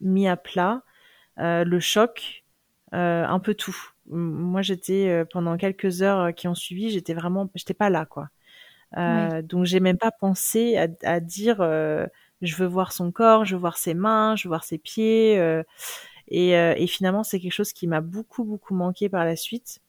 [0.00, 0.82] mis à plat
[1.38, 2.44] euh, le choc,
[2.94, 3.76] euh, un peu tout.
[4.06, 8.28] Moi, j'étais euh, pendant quelques heures qui ont suivi, j'étais vraiment, j'étais pas là, quoi.
[8.96, 9.42] Oui.
[9.44, 11.58] Donc, j'ai même pas pensé à, à dire,
[12.42, 15.36] je veux voir son corps, je veux voir ses mains, je veux voir ses pieds.
[16.28, 19.80] Et, et, finalement, c'est quelque chose qui m'a beaucoup, beaucoup manqué par la suite.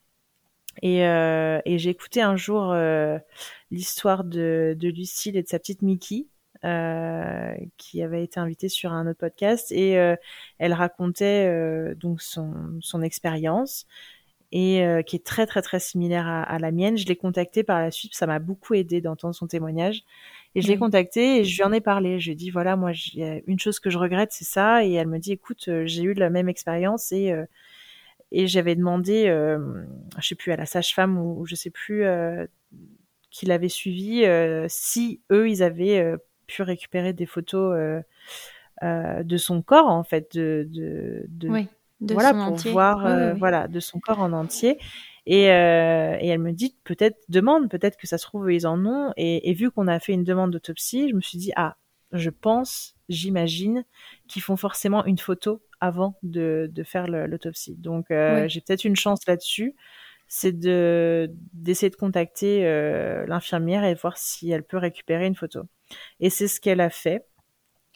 [0.82, 3.17] Et, euh, et j'ai écouté un jour euh,
[3.71, 6.26] l'histoire de, de Lucille et de sa petite Mickey,
[6.65, 10.15] euh, qui avait été invitée sur un autre podcast, et euh,
[10.57, 13.86] elle racontait euh, donc son, son expérience
[14.51, 16.97] et euh, qui est très très très similaire à, à la mienne.
[16.97, 20.03] Je l'ai contactée par la suite, ça m'a beaucoup aidé d'entendre son témoignage.
[20.55, 22.19] Et je l'ai contactée et je lui en ai parlé.
[22.19, 24.86] Je lui ai dit voilà, moi, une chose que je regrette, c'est ça.
[24.86, 27.34] Et elle me dit écoute, j'ai eu la même expérience et
[28.34, 29.59] et j'avais demandé, euh,
[30.19, 32.45] je sais plus, à la sage-femme ou, je sais plus euh,
[33.29, 36.15] qui l'avait suivi, euh, si eux, ils avaient
[36.47, 38.03] pu récupérer des photos
[38.81, 41.67] de son corps, en fait, de, de, de, oui,
[42.01, 42.71] de voilà, pour entier.
[42.71, 43.39] voir, oui, oui.
[43.39, 44.77] voilà, de son corps en entier.
[45.25, 48.86] Et, euh, et, elle me dit peut-être demande, peut-être que ça se trouve ils en
[48.86, 49.13] ont.
[49.15, 51.77] Et, et vu qu'on a fait une demande d'autopsie, je me suis dit ah,
[52.11, 53.86] je pense, j'imagine
[54.27, 57.75] qu'ils font forcément une photo avant de, de faire l'autopsie.
[57.75, 58.49] Donc euh, oui.
[58.49, 59.75] j'ai peut-être une chance là-dessus,
[60.29, 65.63] c'est de d'essayer de contacter euh, l'infirmière et voir si elle peut récupérer une photo.
[66.21, 67.25] Et c'est ce qu'elle a fait.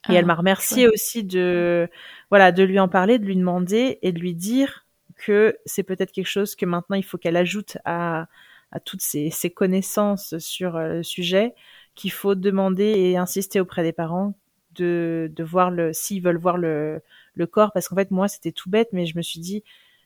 [0.09, 0.93] Et ah, elle m'a remercié ouais.
[0.93, 1.89] aussi de
[2.29, 4.85] voilà de lui en parler, de lui demander et de lui dire
[5.15, 8.27] que c'est peut-être quelque chose que maintenant il faut qu'elle ajoute à,
[8.73, 11.55] à toutes ses, ses connaissances sur euh, le sujet,
[11.95, 14.33] qu'il faut demander et insister auprès des parents
[14.75, 17.01] de, de voir le s'ils veulent voir le,
[17.38, 19.63] le corps parce qu'en fait moi c'était tout bête mais je me suis dit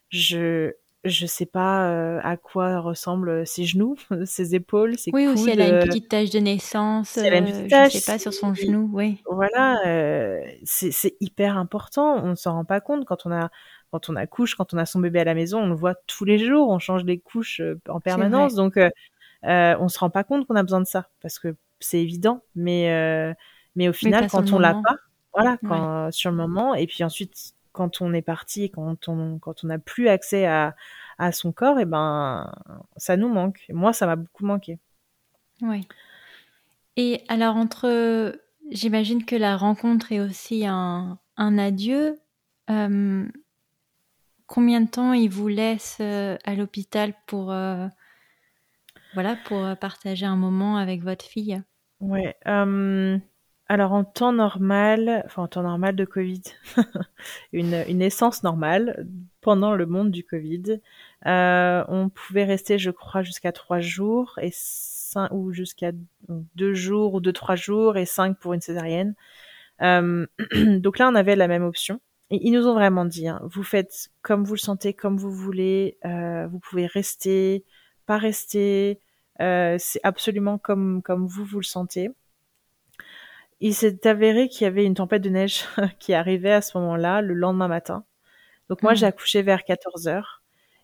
[0.10, 0.74] je
[1.04, 5.36] je sais pas euh, à quoi ressemblent ses genoux, ses épaules, ses oui, coudes.
[5.36, 7.10] Oui, aussi elle a une petite tache de naissance.
[7.10, 9.18] Si elle a une petite tache, je sais pas sur son genou, oui.
[9.28, 12.24] Voilà, euh, c'est hyper important.
[12.24, 13.50] On ne s'en rend pas compte quand on a
[13.92, 16.26] quand on accouche, quand on a son bébé à la maison, on le voit tous
[16.26, 18.90] les jours, on change les couches euh, en permanence, donc euh,
[19.46, 22.42] euh, on se rend pas compte qu'on a besoin de ça parce que c'est évident,
[22.56, 23.36] mais
[23.76, 24.96] Mais au final, quand on l'a pas,
[25.34, 29.64] voilà, quand, sur le moment, et puis ensuite, quand on est parti, quand on quand
[29.64, 30.76] on n'a plus accès à,
[31.18, 32.52] à son corps, et ben
[32.98, 33.66] ça nous manque.
[33.70, 34.78] Moi, ça m'a beaucoup manqué.
[35.62, 35.88] Oui.
[36.98, 38.38] Et alors entre,
[38.70, 42.20] j'imagine que la rencontre est aussi un, un adieu.
[42.70, 43.26] Euh,
[44.48, 47.88] combien de temps il vous laisse euh, à l'hôpital pour euh,
[49.14, 51.62] voilà pour partager un moment avec votre fille?
[52.02, 52.36] Ouais.
[53.72, 56.42] Alors en temps normal, enfin en temps normal de Covid,
[57.54, 59.08] une, une essence normale
[59.40, 60.82] pendant le monde du Covid,
[61.26, 65.94] on pouvait rester, je crois, jusqu'à trois jours et cinq, ou jusqu'à
[66.28, 69.16] deux jours ou deux trois jours et cinq pour une césarienne.
[69.80, 72.02] donc là, on avait la même option.
[72.30, 75.98] Ils nous ont vraiment dit, hein, vous faites comme vous le sentez, comme vous voulez,
[76.04, 77.64] euh, vous pouvez rester,
[78.06, 79.00] pas rester,
[79.40, 82.10] euh, c'est absolument comme, comme vous, vous le sentez.
[83.62, 85.66] Il s'est avéré qu'il y avait une tempête de neige
[86.00, 88.04] qui arrivait à ce moment-là, le lendemain matin.
[88.70, 88.96] Donc moi, mmh.
[88.96, 90.42] j'ai accouché vers 14 heures.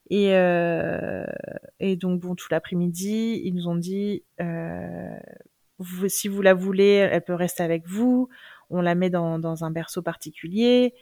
[0.09, 1.25] Et, euh,
[1.79, 5.17] et donc, bon, tout l'après-midi, ils nous ont dit, euh,
[5.79, 8.29] vous, si vous la voulez, elle peut rester avec vous.
[8.69, 10.93] On la met dans, dans un berceau particulier.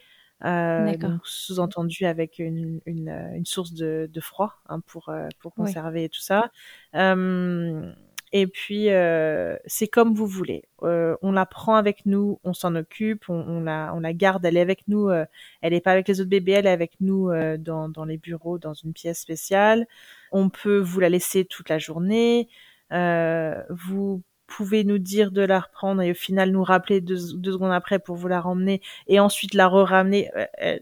[0.44, 6.10] Euh, sous-entendu avec une, une, une, source de, de froid hein, pour, euh, pour conserver
[6.10, 6.52] tout ça.
[6.94, 7.92] Euh,
[8.32, 10.64] et puis, euh, c'est comme vous voulez.
[10.84, 14.46] Euh, on la prend avec nous, on s'en occupe, on, on, la, on la garde,
[14.46, 15.10] elle est avec nous.
[15.10, 15.26] Euh,
[15.62, 18.58] elle n'est pas avec les autres bébés, elle est avec nous dans, dans les bureaux,
[18.58, 19.88] dans une pièce spéciale.
[20.32, 22.50] On peut vous la laisser toute la journée.
[22.92, 28.00] vous pouvez nous dire de la reprendre et au final nous rappeler deux, secondes après
[28.00, 30.32] pour vous la ramener et ensuite la re-ramener.
[30.36, 30.78] Euh,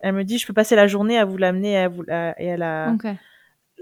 [0.00, 2.52] elle, me dit, je peux passer la journée à vous l'amener à, vous, la, et
[2.52, 2.94] à la,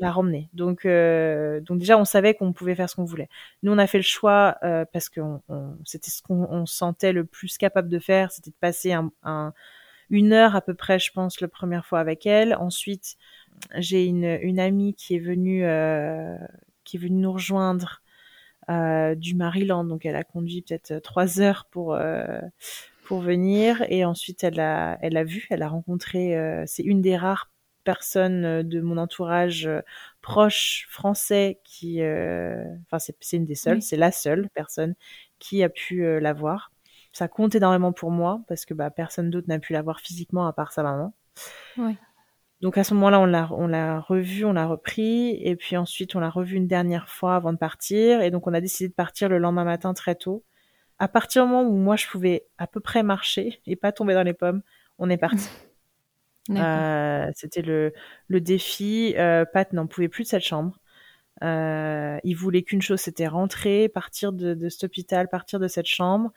[0.03, 0.50] la ramener.
[0.53, 3.28] Donc, euh, donc déjà, on savait qu'on pouvait faire ce qu'on voulait.
[3.62, 5.20] Nous, on a fait le choix euh, parce que
[5.84, 9.55] c'était ce qu'on sentait le plus capable de faire, c'était de passer un, un,
[10.11, 12.55] une heure à peu près, je pense, la première fois avec elle.
[12.57, 13.16] Ensuite,
[13.76, 16.36] j'ai une, amie qui est venue, euh,
[16.84, 18.03] qui est venue nous rejoindre
[19.16, 19.84] du Maryland.
[19.84, 21.98] Donc elle a conduit peut-être trois heures pour
[23.05, 26.34] pour venir et ensuite elle a elle a vu, elle a rencontré.
[26.66, 27.51] c'est une des rares
[27.84, 29.68] personnes de mon entourage
[30.20, 34.94] proche français qui, enfin c'est une des seules, c'est la seule personne
[35.38, 36.70] qui a pu la voir.
[37.12, 40.46] Ça compte énormément pour moi parce que bah, personne d'autre n'a pu la voir physiquement
[40.46, 41.12] à part sa maman.
[42.62, 46.14] Donc à ce moment-là, on l'a, on l'a revu, on l'a repris, et puis ensuite
[46.14, 48.94] on l'a revu une dernière fois avant de partir, et donc on a décidé de
[48.94, 50.44] partir le lendemain matin très tôt.
[51.00, 54.14] À partir du moment où moi je pouvais à peu près marcher et pas tomber
[54.14, 54.62] dans les pommes,
[54.98, 55.48] on est parti.
[56.51, 57.93] euh, c'était le,
[58.28, 59.14] le défi.
[59.16, 60.78] Euh, Pat n'en pouvait plus de cette chambre.
[61.43, 65.86] Euh, il voulait qu'une chose, c'était rentrer, partir de, de cet hôpital, partir de cette
[65.86, 66.32] chambre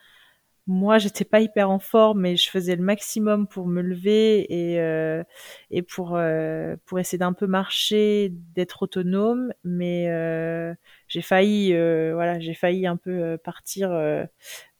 [0.68, 4.80] moi j'étais pas hyper en forme mais je faisais le maximum pour me lever et
[4.80, 5.24] euh,
[5.70, 10.74] et pour euh, pour essayer d'un peu marcher d'être autonome mais euh,
[11.08, 13.90] j'ai failli euh, voilà j'ai failli un peu euh, partir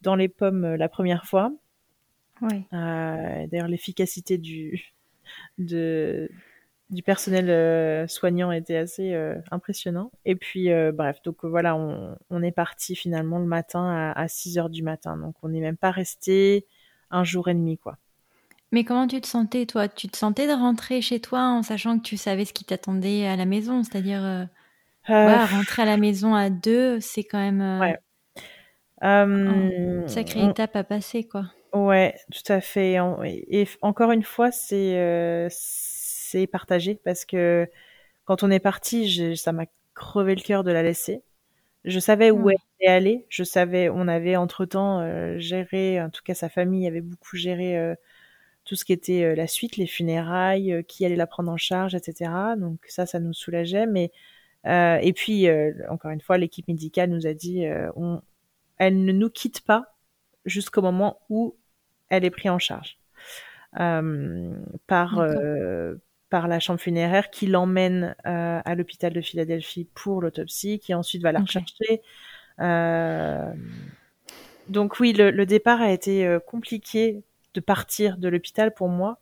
[0.00, 1.52] dans les pommes la première fois
[2.42, 2.64] oui.
[2.72, 4.95] d'ailleurs l'efficacité du
[5.58, 6.30] de
[6.90, 10.12] du personnel euh, soignant était assez euh, impressionnant.
[10.24, 14.28] Et puis, euh, bref, donc voilà, on, on, est parti finalement le matin à, à
[14.28, 15.16] 6 heures du matin.
[15.16, 16.66] Donc, on n'est même pas resté
[17.10, 17.98] un jour et demi, quoi.
[18.72, 19.88] Mais comment tu te sentais, toi?
[19.88, 23.26] Tu te sentais de rentrer chez toi en sachant que tu savais ce qui t'attendait
[23.26, 23.82] à la maison?
[23.82, 24.48] C'est-à-dire,
[25.08, 27.96] rentrer à la maison à deux, c'est quand même ouais.
[29.02, 31.46] une sacrée étape à passer, quoi.
[31.84, 32.96] Ouais, tout à fait.
[33.48, 37.68] Et, encore une fois, c'est c'est partagé parce que
[38.24, 41.22] quand on est parti, ça m'a crevé le cœur de la laisser.
[41.84, 43.26] Je savais où elle allait aller.
[43.28, 47.78] Je savais, on avait entre-temps euh, géré, en tout cas sa famille avait beaucoup géré
[47.78, 47.94] euh,
[48.64, 51.94] tout ce qui était euh, la suite, les funérailles, qui allait la prendre en charge,
[51.94, 52.32] etc.
[52.58, 53.86] Donc ça, ça nous soulageait.
[53.86, 54.12] Mais
[54.64, 55.46] et puis
[55.88, 58.20] encore une fois, l'équipe médicale nous a dit, on,
[58.78, 59.94] elle ne nous quitte pas
[60.44, 61.54] jusqu'au moment où
[62.08, 62.98] elle est prise en charge.
[63.72, 65.20] par
[66.30, 71.22] par la chambre funéraire qui l'emmène euh, à l'hôpital de Philadelphie pour l'autopsie, qui ensuite
[71.22, 72.02] va la rechercher.
[72.60, 73.52] Euh,
[74.68, 77.22] donc oui, le, le, départ a été euh, compliqué
[77.54, 79.20] de partir de l'hôpital pour moi.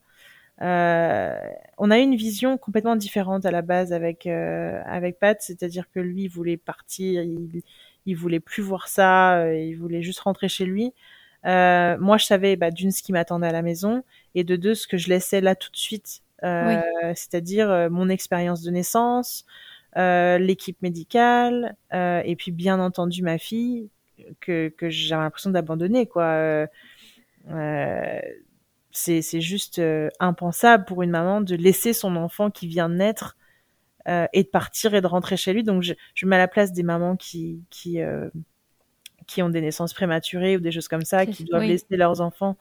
[0.62, 1.37] Euh,
[1.78, 5.91] on a eu une vision complètement différente à la base avec euh, avec Pat, c'est-à-dire
[5.91, 7.62] que lui voulait partir, il,
[8.07, 10.93] il voulait plus voir ça, il voulait juste rentrer chez lui.
[11.45, 14.03] Moi, je savais bah, d'une ce qui m'attendait à la maison
[14.34, 16.80] et de deux ce que je laissais là tout de suite euh,
[17.14, 19.47] c'est-à-dire euh, mon expérience de naissance,
[19.97, 23.88] euh, l'équipe médicale, et puis bien entendu ma fille,
[24.40, 26.66] que, que j'avais l'impression d'abandonner, quoi.
[27.51, 28.20] Euh,
[28.90, 29.82] c'est, c'est juste
[30.20, 33.36] impensable pour une maman de laisser son enfant qui vient de naître
[34.07, 35.64] et de partir et de rentrer chez lui.
[35.64, 38.01] Donc, je, je mets à la place des mamans qui, qui,
[39.27, 42.57] qui ont des naissances prématurées ou des choses comme ça, qui doivent laisser leurs enfants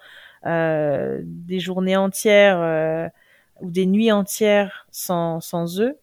[0.45, 3.07] euh, des journées entières euh,
[3.61, 5.97] ou des nuits entières sans, sans eux,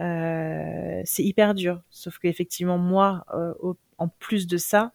[0.00, 1.80] euh, c'est hyper dur.
[1.90, 3.24] Sauf qu'effectivement, moi,
[3.98, 4.92] en plus de ça,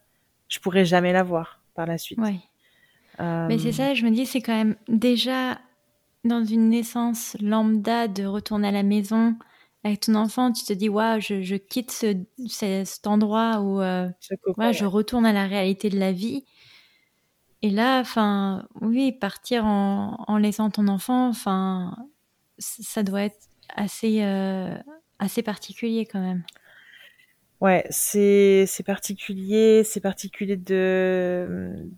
[0.48, 2.20] je pourrais jamais l'avoir par la suite.
[2.20, 2.40] Ouais.
[3.20, 5.60] Mais c'est ça, je me dis, c'est quand même déjà
[6.26, 9.36] dans une naissance lambda de retourner à la maison,
[9.90, 12.16] avec ton enfant, tu te dis, waouh, je, je, quitte ce,
[12.48, 16.46] cet endroit où euh, je retourne à la réalité de la vie.
[17.62, 21.96] Et là, enfin, oui, partir en, en, laissant ton enfant, enfin,
[22.58, 24.74] ça doit être assez, euh,
[25.20, 26.44] assez particulier quand même.
[27.60, 31.90] Ouais, c'est particulier, c'est particulier de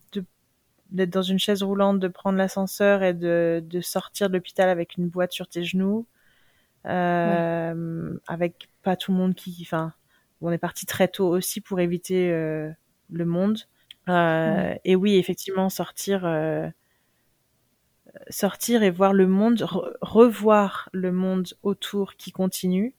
[0.89, 4.97] d'être dans une chaise roulante, de prendre l'ascenseur et de, de sortir de l'hôpital avec
[4.97, 6.05] une boîte sur tes genoux
[6.85, 9.93] euh, avec pas tout le monde qui, enfin,
[10.41, 12.69] on est parti très tôt aussi pour éviter euh,
[13.11, 13.59] le monde.
[14.09, 16.67] Euh, Et oui, effectivement, sortir, euh,
[18.29, 19.65] sortir et voir le monde,
[20.01, 22.95] revoir le monde autour qui continue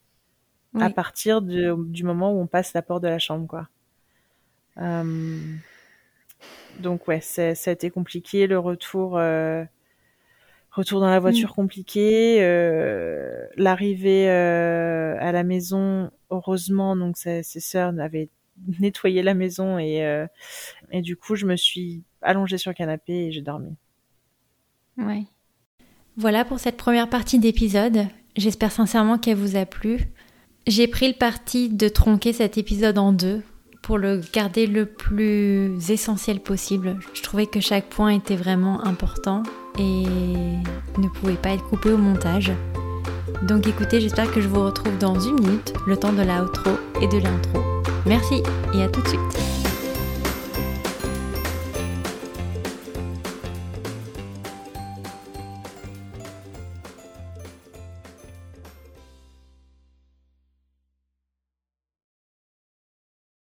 [0.79, 3.69] à partir de, du moment où on passe la porte de la chambre, quoi.
[4.79, 5.39] Euh,
[6.81, 9.21] donc ouais, ça a été compliqué le retour.
[10.73, 11.23] Retour dans la mm.
[11.23, 18.31] voiture compliqué, euh, l'arrivée euh, à la maison, heureusement, donc ses, ses sœurs avaient
[18.81, 20.27] nettoyé la maison et, euh,
[20.91, 23.77] et du coup, je me suis allongée sur le canapé et j'ai dormi.
[24.97, 25.25] Ouais.
[26.17, 28.07] Voilà pour cette première partie d'épisode.
[28.37, 30.09] J'espère sincèrement qu'elle vous a plu.
[30.67, 33.43] J'ai pris le parti de tronquer cet épisode en deux
[33.83, 36.99] pour le garder le plus essentiel possible.
[37.15, 39.43] Je trouvais que chaque point était vraiment important
[39.79, 40.05] et
[40.99, 42.53] ne pouvait pas être coupé au montage.
[43.43, 46.71] Donc écoutez, j'espère que je vous retrouve dans une minute, le temps de la outro
[47.01, 47.61] et de l'intro.
[48.07, 48.43] Merci
[48.75, 49.62] et à tout de suite.